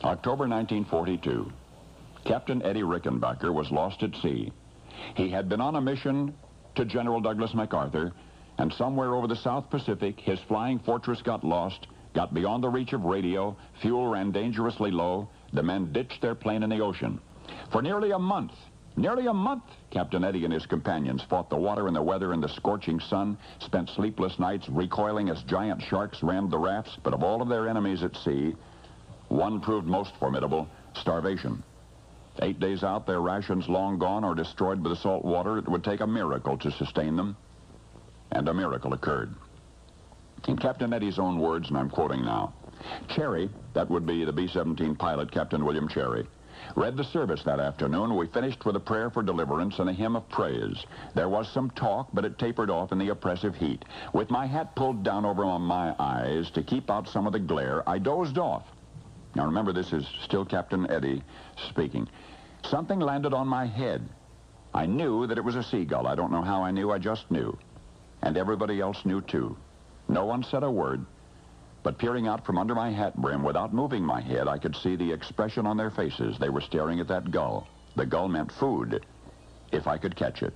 October 0.04 0.48
1942. 0.48 1.52
Captain 2.26 2.62
Eddie 2.62 2.84
Rickenbacker 2.84 3.54
was 3.54 3.72
lost 3.72 4.04
at 4.04 4.16
sea. 4.18 4.52
He 5.16 5.30
had 5.30 5.48
been 5.48 5.62
on 5.62 5.76
a 5.76 5.82
mission 5.82 6.34
to 6.76 6.86
General 6.86 7.22
Douglas 7.22 7.54
MacArthur, 7.54 8.12
and 8.58 8.74
somewhere 8.74 9.16
over 9.16 9.28
the 9.28 9.36
South 9.36 9.70
Pacific, 9.70 10.20
his 10.20 10.40
flying 10.42 10.80
fortress 10.80 11.22
got 11.22 11.44
lost, 11.44 11.88
got 12.18 12.34
beyond 12.34 12.64
the 12.64 12.70
reach 12.70 12.94
of 12.94 13.06
radio, 13.06 13.56
fuel 13.80 14.08
ran 14.08 14.32
dangerously 14.32 14.90
low, 14.90 15.30
the 15.54 15.62
men 15.62 15.94
ditched 15.94 16.20
their 16.20 16.34
plane 16.34 16.64
in 16.64 16.70
the 16.72 16.82
ocean. 16.82 17.22
For 17.72 17.80
nearly 17.80 18.10
a 18.10 18.18
month, 18.18 18.54
nearly 18.96 19.28
a 19.28 19.34
month, 19.36 19.62
Captain 19.92 20.24
Eddie 20.24 20.44
and 20.44 20.52
his 20.52 20.66
companions 20.66 21.22
fought 21.30 21.48
the 21.52 21.56
water 21.56 21.86
and 21.86 21.96
the 21.96 22.02
weather 22.02 22.34
and 22.34 22.42
the 22.42 22.50
scorching 22.50 23.00
sun, 23.00 23.38
spent 23.60 23.92
sleepless 23.92 24.40
nights 24.40 24.68
recoiling 24.68 25.30
as 25.30 25.44
giant 25.44 25.80
sharks 25.80 26.24
rammed 26.24 26.50
the 26.50 26.58
rafts, 26.58 26.98
but 27.04 27.14
of 27.14 27.22
all 27.22 27.40
of 27.40 27.50
their 27.50 27.70
enemies 27.70 28.02
at 28.02 28.16
sea, 28.16 28.56
one 29.28 29.62
proved 29.62 29.86
most 29.86 30.16
formidable, 30.16 30.68
starvation. 30.96 31.62
Eight 32.42 32.60
days 32.60 32.84
out, 32.84 33.06
their 33.06 33.22
rations 33.22 33.70
long 33.70 34.00
gone 34.00 34.24
or 34.24 34.34
destroyed 34.34 34.82
by 34.82 34.90
the 34.90 34.96
salt 34.96 35.24
water, 35.24 35.60
it 35.60 35.70
would 35.70 35.84
take 35.84 36.00
a 36.00 36.08
miracle 36.08 36.58
to 36.58 36.72
sustain 36.72 37.16
them. 37.16 37.38
And 38.32 38.50
a 38.50 38.56
miracle 38.56 38.94
occurred. 38.94 39.36
In 40.46 40.58
Captain 40.58 40.94
Eddie's 40.94 41.20
own 41.20 41.40
words, 41.40 41.70
and 41.70 41.78
I'm 41.78 41.90
quoting 41.90 42.24
now, 42.24 42.54
Cherry, 43.10 43.50
that 43.74 43.90
would 43.90 44.06
be 44.06 44.24
the 44.24 44.32
B-17 44.32 44.98
pilot, 44.98 45.32
Captain 45.32 45.66
William 45.66 45.88
Cherry, 45.88 46.26
read 46.76 46.96
the 46.96 47.04
service 47.04 47.44
that 47.44 47.60
afternoon. 47.60 48.16
We 48.16 48.28
finished 48.28 48.66
with 48.66 48.76
a 48.76 48.80
prayer 48.80 49.10
for 49.10 49.24
deliverance 49.24 49.80
and 49.80 49.90
a 49.90 49.94
hymn 49.94 50.16
of 50.16 50.30
praise. 50.30 50.86
There 51.16 51.28
was 51.28 51.50
some 51.50 51.70
talk, 51.72 52.10
but 52.14 52.24
it 52.24 52.38
tapered 52.38 52.70
off 52.70 52.92
in 52.92 52.98
the 52.98 53.10
oppressive 53.10 53.56
heat. 53.56 53.84
With 54.14 54.30
my 54.30 54.46
hat 54.46 54.76
pulled 54.76 55.04
down 55.04 55.26
over 55.26 55.44
my 55.60 55.96
eyes 56.00 56.50
to 56.52 56.64
keep 56.64 56.90
out 56.90 57.10
some 57.10 57.28
of 57.28 57.34
the 57.34 57.40
glare, 57.40 57.88
I 57.88 57.98
dozed 57.98 58.38
off. 58.38 58.64
Now 59.36 59.46
remember, 59.46 59.74
this 59.74 59.92
is 59.92 60.08
still 60.24 60.46
Captain 60.46 60.90
Eddie 60.90 61.24
speaking. 61.70 62.08
Something 62.64 63.00
landed 63.00 63.34
on 63.34 63.48
my 63.48 63.66
head. 63.66 64.08
I 64.74 64.86
knew 64.86 65.28
that 65.28 65.38
it 65.38 65.44
was 65.44 65.56
a 65.56 65.64
seagull. 65.64 66.08
I 66.08 66.16
don't 66.16 66.32
know 66.32 66.42
how 66.42 66.64
I 66.64 66.72
knew, 66.72 66.92
I 66.92 67.00
just 67.00 67.30
knew. 67.30 67.58
And 68.22 68.38
everybody 68.38 68.80
else 68.80 69.06
knew 69.06 69.22
too. 69.22 69.58
No 70.08 70.26
one 70.26 70.44
said 70.44 70.64
a 70.64 70.72
word. 70.72 71.06
But 71.84 71.98
peering 71.98 72.28
out 72.28 72.46
from 72.46 72.58
under 72.58 72.76
my 72.76 72.92
hat 72.92 73.16
brim 73.16 73.44
without 73.44 73.74
moving 73.74 74.04
my 74.04 74.22
head, 74.22 74.48
I 74.48 74.58
could 74.58 74.76
see 74.76 74.96
the 74.96 75.12
expression 75.12 75.66
on 75.66 75.78
their 75.78 75.92
faces. 75.92 76.38
They 76.38 76.50
were 76.50 76.62
staring 76.62 77.00
at 77.00 77.08
that 77.08 77.32
gull. 77.32 77.68
The 77.96 78.06
gull 78.06 78.28
meant 78.28 78.52
food, 78.52 79.06
if 79.72 79.88
I 79.88 79.98
could 79.98 80.16
catch 80.16 80.44
it. 80.44 80.54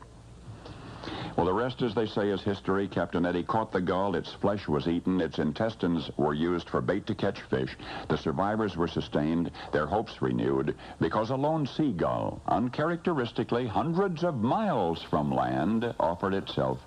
Well, 1.36 1.46
the 1.46 1.53
rest, 1.53 1.81
as 1.81 1.96
they 1.96 2.05
say, 2.05 2.29
is 2.29 2.41
history. 2.41 2.88
Captain 2.88 3.25
Eddie 3.25 3.43
caught 3.43 3.72
the 3.72 3.81
gull. 3.81 4.15
Its 4.15 4.34
flesh 4.34 4.67
was 4.67 4.88
eaten. 4.88 5.22
Its 5.22 5.39
intestines 5.39 6.12
were 6.17 6.34
used 6.34 6.70
for 6.70 6.81
bait 6.81 7.08
to 7.08 7.15
catch 7.15 7.41
fish. 7.43 7.75
The 8.10 8.17
survivors 8.17 8.75
were 8.75 8.88
sustained, 8.88 9.51
their 9.72 9.88
hopes 9.88 10.22
renewed, 10.22 10.75
because 11.00 11.29
a 11.29 11.36
lone 11.36 11.65
seagull, 11.65 12.41
uncharacteristically 12.48 13.65
hundreds 13.65 14.24
of 14.24 14.41
miles 14.41 15.01
from 15.01 15.31
land, 15.34 15.93
offered 16.00 16.34
itself 16.34 16.79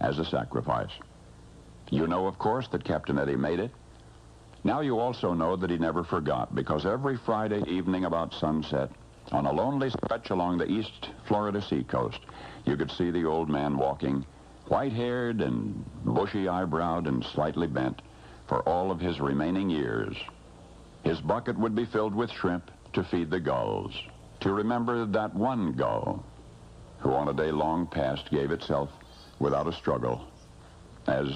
as 0.00 0.18
a 0.18 0.24
sacrifice. 0.24 0.92
You 1.90 2.06
know, 2.06 2.26
of 2.26 2.38
course, 2.38 2.68
that 2.68 2.84
Captain 2.84 3.18
Eddie 3.18 3.36
made 3.36 3.58
it. 3.58 3.72
Now 4.62 4.80
you 4.80 4.98
also 4.98 5.34
know 5.34 5.56
that 5.56 5.70
he 5.70 5.78
never 5.78 6.04
forgot, 6.04 6.54
because 6.54 6.86
every 6.86 7.16
Friday 7.16 7.62
evening 7.66 8.04
about 8.04 8.32
sunset, 8.34 8.90
on 9.32 9.46
a 9.46 9.52
lonely 9.52 9.90
stretch 9.90 10.30
along 10.30 10.58
the 10.58 10.70
East 10.70 11.08
Florida 11.26 11.60
seacoast, 11.60 12.20
you 12.64 12.76
could 12.76 12.90
see 12.90 13.10
the 13.10 13.24
old 13.24 13.48
man 13.48 13.76
walking, 13.76 14.24
white-haired 14.68 15.40
and 15.40 15.84
bushy-eyebrowed 16.04 17.08
and 17.08 17.24
slightly 17.24 17.66
bent, 17.66 18.02
for 18.46 18.60
all 18.68 18.90
of 18.90 19.00
his 19.00 19.20
remaining 19.20 19.68
years. 19.70 20.16
His 21.04 21.20
bucket 21.20 21.58
would 21.58 21.74
be 21.74 21.86
filled 21.86 22.14
with 22.14 22.30
shrimp 22.30 22.70
to 22.92 23.02
feed 23.04 23.30
the 23.30 23.40
gulls, 23.40 23.94
to 24.40 24.52
remember 24.52 25.06
that 25.06 25.34
one 25.34 25.72
gull 25.72 26.24
who 26.98 27.12
on 27.14 27.28
a 27.28 27.32
day 27.32 27.50
long 27.50 27.86
past 27.86 28.30
gave 28.30 28.50
itself 28.50 28.90
without 29.38 29.66
a 29.66 29.72
struggle 29.72 30.26
as 31.06 31.28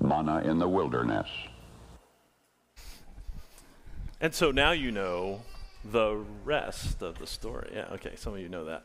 manna 0.00 0.40
in 0.40 0.58
the 0.58 0.68
wilderness. 0.68 1.28
And 4.20 4.34
so 4.34 4.50
now 4.50 4.72
you 4.72 4.92
know 4.92 5.42
the 5.84 6.24
rest 6.44 7.02
of 7.02 7.18
the 7.18 7.26
story. 7.26 7.70
Yeah, 7.74 7.88
okay, 7.92 8.12
some 8.16 8.34
of 8.34 8.40
you 8.40 8.48
know 8.48 8.64
that. 8.64 8.84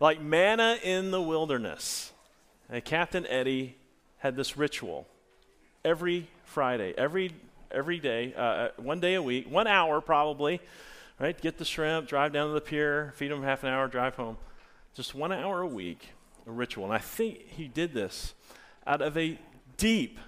Like 0.00 0.20
manna 0.20 0.78
in 0.82 1.10
the 1.10 1.20
wilderness. 1.20 2.12
And 2.68 2.84
Captain 2.84 3.26
Eddie 3.26 3.76
had 4.18 4.36
this 4.36 4.56
ritual 4.56 5.06
every 5.84 6.28
Friday, 6.44 6.94
every 6.96 7.32
every 7.70 7.98
day, 7.98 8.32
uh, 8.36 8.40
uh, 8.40 8.68
one 8.76 9.00
day 9.00 9.14
a 9.14 9.22
week, 9.22 9.50
one 9.50 9.66
hour 9.66 10.00
probably, 10.00 10.60
right? 11.18 11.38
Get 11.40 11.58
the 11.58 11.64
shrimp, 11.64 12.08
drive 12.08 12.32
down 12.32 12.48
to 12.48 12.54
the 12.54 12.60
pier, 12.60 13.12
feed 13.16 13.30
them 13.30 13.42
half 13.42 13.62
an 13.64 13.70
hour, 13.70 13.88
drive 13.88 14.14
home. 14.14 14.36
Just 14.94 15.14
one 15.14 15.32
hour 15.32 15.60
a 15.60 15.66
week, 15.66 16.10
a 16.46 16.50
ritual. 16.50 16.84
And 16.84 16.94
I 16.94 16.98
think 16.98 17.48
he 17.48 17.68
did 17.68 17.92
this 17.92 18.34
out 18.86 19.02
of 19.02 19.16
a 19.16 19.38
deep 19.76 20.18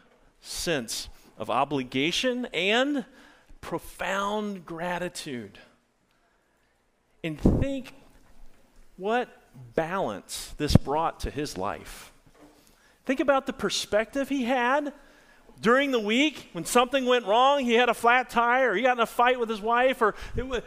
sense 0.40 1.08
of 1.36 1.50
obligation 1.50 2.46
and 2.52 3.04
profound 3.60 4.64
gratitude. 4.66 5.58
And 7.22 7.40
think 7.40 7.94
what 8.96 9.28
balance 9.74 10.54
this 10.58 10.76
brought 10.76 11.20
to 11.20 11.30
his 11.30 11.56
life. 11.56 12.12
Think 13.06 13.20
about 13.20 13.46
the 13.46 13.52
perspective 13.52 14.28
he 14.28 14.44
had 14.44 14.92
during 15.60 15.90
the 15.90 16.00
week 16.00 16.48
when 16.52 16.64
something 16.64 17.06
went 17.06 17.26
wrong, 17.26 17.64
he 17.64 17.74
had 17.74 17.88
a 17.88 17.94
flat 17.94 18.30
tire, 18.30 18.70
or 18.70 18.74
he 18.76 18.82
got 18.82 18.96
in 18.96 19.02
a 19.02 19.06
fight 19.06 19.40
with 19.40 19.48
his 19.48 19.60
wife, 19.60 20.00
or 20.02 20.14
it 20.36 20.46
was, 20.46 20.62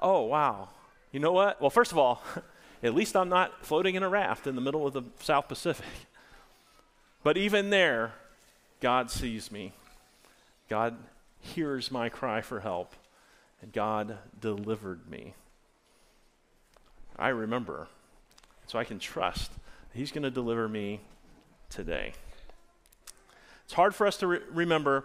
oh, 0.00 0.22
wow. 0.22 0.68
You 1.12 1.20
know 1.20 1.32
what? 1.32 1.60
Well, 1.60 1.70
first 1.70 1.92
of 1.92 1.98
all, 1.98 2.22
at 2.82 2.94
least 2.94 3.16
I'm 3.16 3.28
not 3.28 3.64
floating 3.64 3.94
in 3.94 4.02
a 4.02 4.08
raft 4.08 4.46
in 4.46 4.54
the 4.54 4.60
middle 4.60 4.86
of 4.86 4.92
the 4.92 5.02
South 5.20 5.48
Pacific. 5.48 5.86
But 7.22 7.36
even 7.36 7.70
there, 7.70 8.12
God 8.80 9.10
sees 9.10 9.52
me. 9.52 9.72
God 10.68 10.96
hears 11.38 11.90
my 11.90 12.08
cry 12.08 12.40
for 12.40 12.60
help, 12.60 12.94
and 13.60 13.72
God 13.72 14.18
delivered 14.40 15.10
me. 15.10 15.34
I 17.18 17.28
remember, 17.28 17.88
so 18.66 18.78
I 18.78 18.84
can 18.84 18.98
trust 18.98 19.52
He's 19.92 20.12
going 20.12 20.22
to 20.22 20.30
deliver 20.30 20.68
me 20.68 21.00
today. 21.68 22.12
It's 23.64 23.74
hard 23.74 23.94
for 23.94 24.06
us 24.06 24.16
to 24.18 24.26
re- 24.26 24.40
remember. 24.50 25.04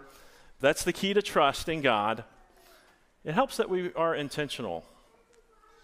That's 0.60 0.84
the 0.84 0.92
key 0.92 1.12
to 1.12 1.22
trust 1.22 1.68
in 1.68 1.82
God. 1.82 2.24
It 3.24 3.34
helps 3.34 3.56
that 3.56 3.68
we 3.68 3.92
are 3.94 4.14
intentional. 4.14 4.84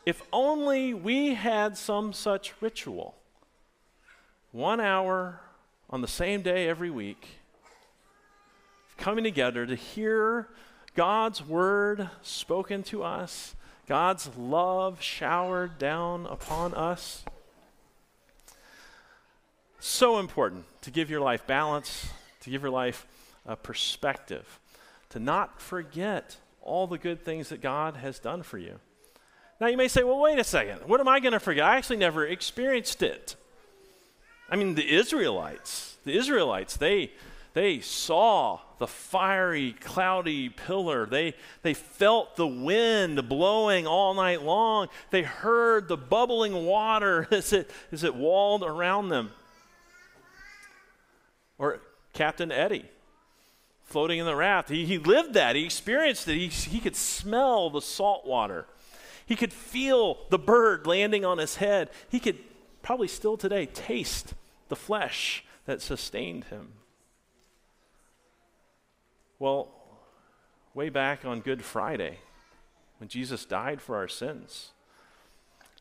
If 0.06 0.22
only 0.32 0.94
we 0.94 1.34
had 1.34 1.76
some 1.76 2.12
such 2.12 2.54
ritual. 2.60 3.16
One 4.52 4.80
hour 4.80 5.40
on 5.92 6.00
the 6.00 6.08
same 6.08 6.40
day 6.40 6.68
every 6.68 6.90
week, 6.90 7.36
coming 8.96 9.22
together 9.22 9.66
to 9.66 9.74
hear 9.74 10.48
God's 10.96 11.46
word 11.46 12.08
spoken 12.22 12.82
to 12.84 13.02
us, 13.02 13.54
God's 13.86 14.30
love 14.38 15.02
showered 15.02 15.78
down 15.78 16.24
upon 16.26 16.72
us. 16.72 17.24
So 19.80 20.18
important 20.18 20.64
to 20.80 20.90
give 20.90 21.10
your 21.10 21.20
life 21.20 21.46
balance, 21.46 22.08
to 22.40 22.50
give 22.50 22.62
your 22.62 22.70
life 22.70 23.06
a 23.44 23.54
perspective, 23.54 24.60
to 25.10 25.20
not 25.20 25.60
forget 25.60 26.36
all 26.62 26.86
the 26.86 26.96
good 26.96 27.22
things 27.22 27.50
that 27.50 27.60
God 27.60 27.96
has 27.96 28.18
done 28.18 28.42
for 28.42 28.56
you. 28.56 28.78
Now, 29.60 29.66
you 29.66 29.76
may 29.76 29.88
say, 29.88 30.02
well, 30.04 30.20
wait 30.20 30.38
a 30.38 30.44
second. 30.44 30.80
What 30.86 31.00
am 31.00 31.08
I 31.08 31.20
going 31.20 31.32
to 31.32 31.40
forget? 31.40 31.64
I 31.64 31.76
actually 31.76 31.98
never 31.98 32.26
experienced 32.26 33.02
it. 33.02 33.36
I 34.52 34.56
mean, 34.56 34.74
the 34.74 34.94
Israelites, 34.94 35.96
the 36.04 36.14
Israelites, 36.14 36.76
they, 36.76 37.10
they 37.54 37.80
saw 37.80 38.60
the 38.78 38.86
fiery, 38.86 39.72
cloudy 39.80 40.50
pillar. 40.50 41.06
They, 41.06 41.32
they 41.62 41.72
felt 41.72 42.36
the 42.36 42.46
wind 42.46 43.30
blowing 43.30 43.86
all 43.86 44.12
night 44.12 44.42
long. 44.42 44.88
They 45.08 45.22
heard 45.22 45.88
the 45.88 45.96
bubbling 45.96 46.66
water 46.66 47.26
as 47.30 47.54
it, 47.54 47.70
as 47.92 48.04
it 48.04 48.14
walled 48.14 48.62
around 48.62 49.08
them. 49.08 49.30
Or 51.56 51.80
Captain 52.12 52.52
Eddie 52.52 52.84
floating 53.84 54.18
in 54.18 54.26
the 54.26 54.36
raft. 54.36 54.68
He, 54.68 54.84
he 54.84 54.98
lived 54.98 55.32
that, 55.32 55.56
he 55.56 55.64
experienced 55.64 56.28
it. 56.28 56.36
He, 56.36 56.48
he 56.48 56.78
could 56.78 56.96
smell 56.96 57.70
the 57.70 57.80
salt 57.80 58.26
water, 58.26 58.66
he 59.24 59.34
could 59.34 59.52
feel 59.52 60.18
the 60.28 60.38
bird 60.38 60.86
landing 60.86 61.24
on 61.24 61.38
his 61.38 61.56
head. 61.56 61.88
He 62.10 62.20
could 62.20 62.36
probably 62.82 63.08
still 63.08 63.38
today 63.38 63.64
taste 63.64 64.34
the 64.72 64.76
flesh 64.76 65.44
that 65.66 65.82
sustained 65.82 66.44
him. 66.44 66.72
Well, 69.38 69.68
way 70.72 70.88
back 70.88 71.26
on 71.26 71.40
Good 71.40 71.62
Friday, 71.62 72.20
when 72.96 73.10
Jesus 73.10 73.44
died 73.44 73.82
for 73.82 73.96
our 73.96 74.08
sins, 74.08 74.70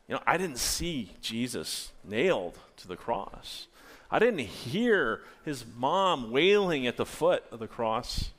You 0.08 0.16
know, 0.16 0.22
I 0.26 0.36
didn't 0.36 0.58
see 0.58 1.12
Jesus 1.22 1.90
nailed 2.04 2.58
to 2.76 2.86
the 2.86 2.96
cross. 2.96 3.66
I 4.10 4.18
didn't 4.18 4.40
hear 4.40 5.22
his 5.42 5.64
mom 5.64 6.30
wailing 6.30 6.86
at 6.86 6.98
the 6.98 7.06
foot 7.06 7.44
of 7.50 7.60
the 7.60 7.66
cross. 7.66 8.30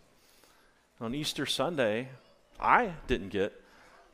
On 1.01 1.15
Easter 1.15 1.47
Sunday, 1.47 2.09
I 2.59 2.93
didn't 3.07 3.29
get 3.29 3.59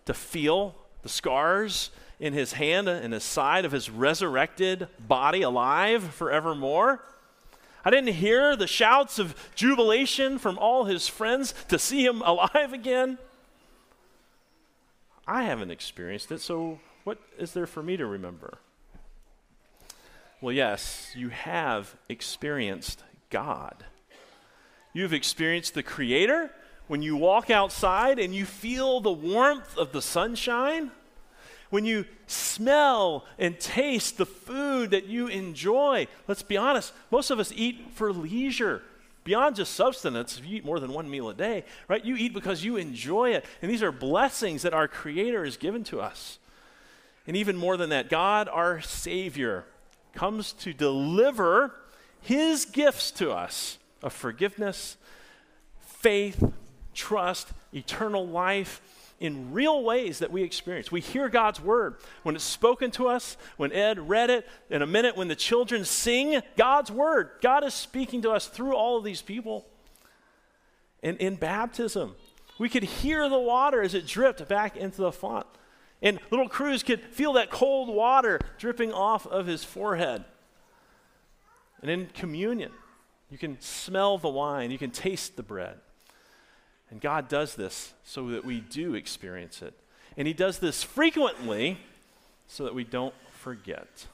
to 0.06 0.14
feel 0.14 0.74
the 1.02 1.10
scars 1.10 1.92
in 2.20 2.34
his 2.34 2.54
hand 2.54 2.90
and 2.90 3.14
his 3.14 3.24
side 3.24 3.66
of 3.66 3.72
his 3.72 3.90
resurrected 3.90 4.88
body 5.00 5.42
alive 5.42 6.04
forevermore. 6.14 7.04
I 7.86 7.90
didn't 7.90 8.16
hear 8.16 8.56
the 8.56 8.68
shouts 8.68 9.20
of 9.20 9.36
jubilation 9.56 10.38
from 10.38 10.58
all 10.58 10.84
his 10.84 11.08
friends 11.08 11.54
to 11.70 11.80
see 11.80 12.06
him 12.06 12.22
alive 12.22 12.74
again. 12.74 13.18
I 15.26 15.44
haven't 15.44 15.72
experienced 15.72 16.32
it, 16.32 16.42
so 16.42 16.80
what 17.04 17.20
is 17.38 17.54
there 17.54 17.68
for 17.68 17.82
me 17.82 17.96
to 17.98 18.06
remember? 18.06 18.58
Well, 20.42 20.54
yes, 20.54 21.12
you 21.16 21.30
have 21.30 21.96
experienced 22.10 23.04
God. 23.30 23.86
You've 24.94 25.14
experienced 25.14 25.74
the 25.74 25.84
Creator 25.84 26.52
when 26.88 27.02
you 27.02 27.16
walk 27.16 27.50
outside 27.50 28.20
and 28.20 28.34
you 28.34 28.46
feel 28.46 29.00
the 29.00 29.12
warmth 29.12 29.78
of 29.78 29.92
the 29.92 30.02
sunshine 30.02 30.92
when 31.70 31.86
you 31.86 32.06
smell 32.28 33.26
and 33.38 33.60
taste 33.60 34.18
the 34.18 34.26
food 34.26 34.92
that 34.92 35.06
you 35.06 35.28
enjoy. 35.28 36.08
Let's 36.28 36.44
be 36.44 36.58
honest, 36.58 36.94
most 37.12 37.32
of 37.32 37.40
us 37.40 37.52
eat 37.56 37.92
for 37.94 38.12
leisure. 38.12 38.82
Beyond 39.24 39.58
just 39.58 39.74
substance, 39.74 40.40
if 40.40 40.46
you 40.46 40.58
eat 40.58 40.66
more 40.66 40.80
than 40.80 40.94
one 40.94 41.10
meal 41.10 41.30
a 41.30 41.34
day, 41.34 41.64
right? 41.88 42.04
You 42.04 42.16
eat 42.16 42.34
because 42.34 42.64
you 42.64 42.78
enjoy 42.78 43.32
it. 43.32 43.46
And 43.62 43.70
these 43.70 43.84
are 43.84 43.92
blessings 43.92 44.64
that 44.64 44.74
our 44.74 44.88
Creator 44.88 45.46
has 45.46 45.58
given 45.58 45.84
to 45.86 46.00
us. 46.00 46.40
And 47.28 47.38
even 47.38 47.56
more 47.56 47.78
than 47.78 47.90
that, 47.90 48.10
God, 48.10 48.50
our 48.50 48.82
Savior, 48.82 49.66
comes 50.16 50.54
to 50.54 50.74
deliver 50.74 51.76
His 52.22 52.66
gifts 52.66 53.12
to 53.12 53.32
us 53.32 53.78
of 54.02 54.14
forgiveness, 54.14 54.98
faith, 55.80 56.52
trust, 56.94 57.50
eternal 57.72 58.26
life 58.26 58.82
in 59.20 59.52
real 59.52 59.84
ways 59.84 60.20
that 60.20 60.32
we 60.32 60.44
experience. 60.44 60.92
We 60.92 61.02
hear 61.02 61.30
God's 61.30 61.60
word 61.60 61.98
when 62.24 62.36
it's 62.36 62.44
spoken 62.44 62.92
to 62.92 63.08
us, 63.08 63.38
when 63.58 63.72
Ed 63.74 64.08
read 64.08 64.30
it, 64.30 64.48
in 64.70 64.82
a 64.82 64.88
minute 64.88 65.18
when 65.18 65.28
the 65.28 65.36
children 65.36 65.84
sing 65.86 66.42
God's 66.56 66.92
word. 66.92 67.32
God 67.42 67.64
is 67.64 67.74
speaking 67.74 68.22
to 68.22 68.32
us 68.32 68.48
through 68.48 68.76
all 68.76 68.98
of 68.98 69.04
these 69.04 69.22
people. 69.22 69.66
And 71.04 71.18
in 71.18 71.36
baptism, 71.36 72.16
we 72.58 72.70
could 72.70 72.84
hear 72.84 73.28
the 73.30 73.40
water 73.40 73.82
as 73.82 73.94
it 73.94 74.06
dripped 74.06 74.48
back 74.48 74.78
into 74.78 75.02
the 75.02 75.12
font. 75.12 75.48
And 76.02 76.20
little 76.32 76.48
Cruz 76.48 76.82
could 76.82 77.02
feel 77.02 77.34
that 77.34 77.52
cold 77.52 77.94
water 77.94 78.40
dripping 78.58 78.94
off 78.94 79.28
of 79.28 79.48
his 79.48 79.64
forehead. 79.64 80.24
And 81.82 81.92
in 81.92 82.08
communion, 82.08 82.72
you 83.30 83.38
can 83.38 83.60
smell 83.60 84.18
the 84.18 84.30
wine, 84.30 84.72
you 84.72 84.78
can 84.78 84.92
taste 84.92 85.36
the 85.36 85.44
bread. 85.44 85.78
And 86.92 87.00
God 87.00 87.28
does 87.28 87.56
this 87.56 87.94
so 88.04 88.28
that 88.30 88.44
we 88.44 88.62
do 88.62 88.96
experience 88.96 89.62
it. 89.62 89.74
And 90.18 90.28
He 90.28 90.34
does 90.34 90.60
this 90.60 90.84
frequently 90.84 91.78
so 92.48 92.64
that 92.64 92.74
we 92.74 92.84
don't 92.84 93.14
forget. 93.32 94.08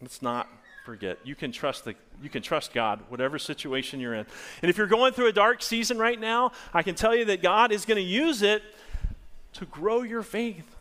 Let's 0.00 0.20
not 0.20 0.48
forget. 0.84 1.18
You 1.24 1.34
can 1.34 1.52
trust 1.52 1.84
the 1.84 1.94
you 2.22 2.28
can 2.28 2.42
trust 2.42 2.72
God 2.72 3.00
whatever 3.08 3.38
situation 3.38 4.00
you're 4.00 4.14
in. 4.14 4.26
And 4.62 4.70
if 4.70 4.76
you're 4.76 4.86
going 4.86 5.12
through 5.12 5.28
a 5.28 5.32
dark 5.32 5.62
season 5.62 5.98
right 5.98 6.20
now, 6.20 6.52
I 6.72 6.82
can 6.82 6.94
tell 6.94 7.14
you 7.14 7.24
that 7.26 7.42
God 7.42 7.72
is 7.72 7.84
going 7.84 7.96
to 7.96 8.02
use 8.02 8.42
it 8.42 8.62
to 9.54 9.64
grow 9.66 10.02
your 10.02 10.22
faith, 10.22 10.76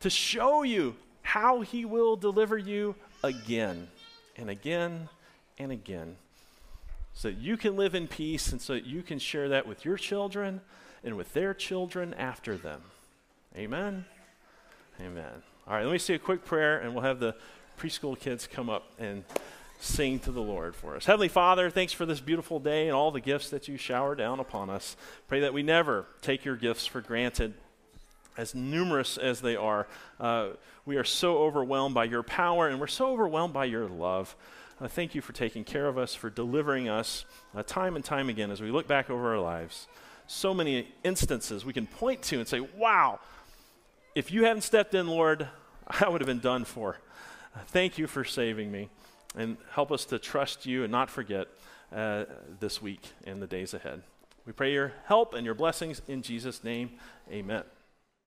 to 0.00 0.10
show 0.10 0.62
you 0.62 0.94
how 1.22 1.60
he 1.60 1.84
will 1.84 2.16
deliver 2.16 2.56
you 2.56 2.94
again 3.22 3.88
and 4.36 4.48
again 4.50 5.08
and 5.58 5.72
again 5.72 6.16
so 7.14 7.28
that 7.28 7.38
you 7.38 7.56
can 7.56 7.76
live 7.76 7.94
in 7.94 8.08
peace 8.08 8.52
and 8.52 8.60
so 8.60 8.74
that 8.74 8.86
you 8.86 9.02
can 9.02 9.18
share 9.18 9.48
that 9.50 9.66
with 9.66 9.84
your 9.84 9.96
children 9.96 10.60
and 11.04 11.16
with 11.16 11.32
their 11.34 11.54
children 11.54 12.14
after 12.14 12.56
them. 12.56 12.80
Amen. 13.56 14.04
Amen. 15.00 15.42
All 15.66 15.74
right, 15.74 15.84
let 15.84 15.92
me 15.92 15.98
say 15.98 16.14
a 16.14 16.18
quick 16.18 16.44
prayer 16.44 16.78
and 16.78 16.94
we'll 16.94 17.04
have 17.04 17.20
the 17.20 17.34
preschool 17.78 18.18
kids 18.18 18.46
come 18.46 18.70
up 18.70 18.84
and 18.98 19.24
sing 19.80 20.20
to 20.20 20.30
the 20.30 20.40
Lord 20.40 20.76
for 20.76 20.96
us. 20.96 21.04
Heavenly 21.04 21.28
Father, 21.28 21.68
thanks 21.68 21.92
for 21.92 22.06
this 22.06 22.20
beautiful 22.20 22.60
day 22.60 22.86
and 22.86 22.96
all 22.96 23.10
the 23.10 23.20
gifts 23.20 23.50
that 23.50 23.66
you 23.68 23.76
shower 23.76 24.14
down 24.14 24.38
upon 24.38 24.70
us. 24.70 24.96
Pray 25.26 25.40
that 25.40 25.52
we 25.52 25.62
never 25.62 26.06
take 26.20 26.44
your 26.44 26.56
gifts 26.56 26.86
for 26.86 27.00
granted. 27.00 27.54
As 28.36 28.54
numerous 28.54 29.18
as 29.18 29.40
they 29.40 29.56
are, 29.56 29.86
uh, 30.18 30.50
we 30.86 30.96
are 30.96 31.04
so 31.04 31.38
overwhelmed 31.38 31.94
by 31.94 32.04
your 32.04 32.22
power 32.22 32.68
and 32.68 32.80
we're 32.80 32.86
so 32.86 33.08
overwhelmed 33.08 33.52
by 33.52 33.66
your 33.66 33.86
love. 33.86 34.34
Uh, 34.82 34.88
thank 34.88 35.14
you 35.14 35.20
for 35.20 35.32
taking 35.32 35.62
care 35.62 35.86
of 35.86 35.96
us, 35.96 36.12
for 36.12 36.28
delivering 36.28 36.88
us 36.88 37.24
uh, 37.54 37.62
time 37.62 37.94
and 37.94 38.04
time 38.04 38.28
again 38.28 38.50
as 38.50 38.60
we 38.60 38.72
look 38.72 38.88
back 38.88 39.10
over 39.10 39.30
our 39.30 39.38
lives. 39.38 39.86
So 40.26 40.52
many 40.52 40.88
instances 41.04 41.64
we 41.64 41.72
can 41.72 41.86
point 41.86 42.20
to 42.22 42.40
and 42.40 42.48
say, 42.48 42.58
wow, 42.58 43.20
if 44.16 44.32
you 44.32 44.44
hadn't 44.44 44.62
stepped 44.62 44.94
in, 44.94 45.06
Lord, 45.06 45.46
I 45.86 46.08
would 46.08 46.20
have 46.20 46.26
been 46.26 46.40
done 46.40 46.64
for. 46.64 46.96
Uh, 47.54 47.60
thank 47.66 47.96
you 47.96 48.08
for 48.08 48.24
saving 48.24 48.72
me. 48.72 48.88
And 49.36 49.56
help 49.70 49.92
us 49.92 50.04
to 50.06 50.18
trust 50.18 50.66
you 50.66 50.82
and 50.82 50.90
not 50.90 51.08
forget 51.10 51.46
uh, 51.94 52.24
this 52.58 52.82
week 52.82 53.12
and 53.24 53.40
the 53.40 53.46
days 53.46 53.74
ahead. 53.74 54.02
We 54.46 54.52
pray 54.52 54.72
your 54.72 54.94
help 55.04 55.32
and 55.32 55.46
your 55.46 55.54
blessings 55.54 56.02
in 56.08 56.22
Jesus' 56.22 56.64
name. 56.64 56.90
Amen. 57.30 57.62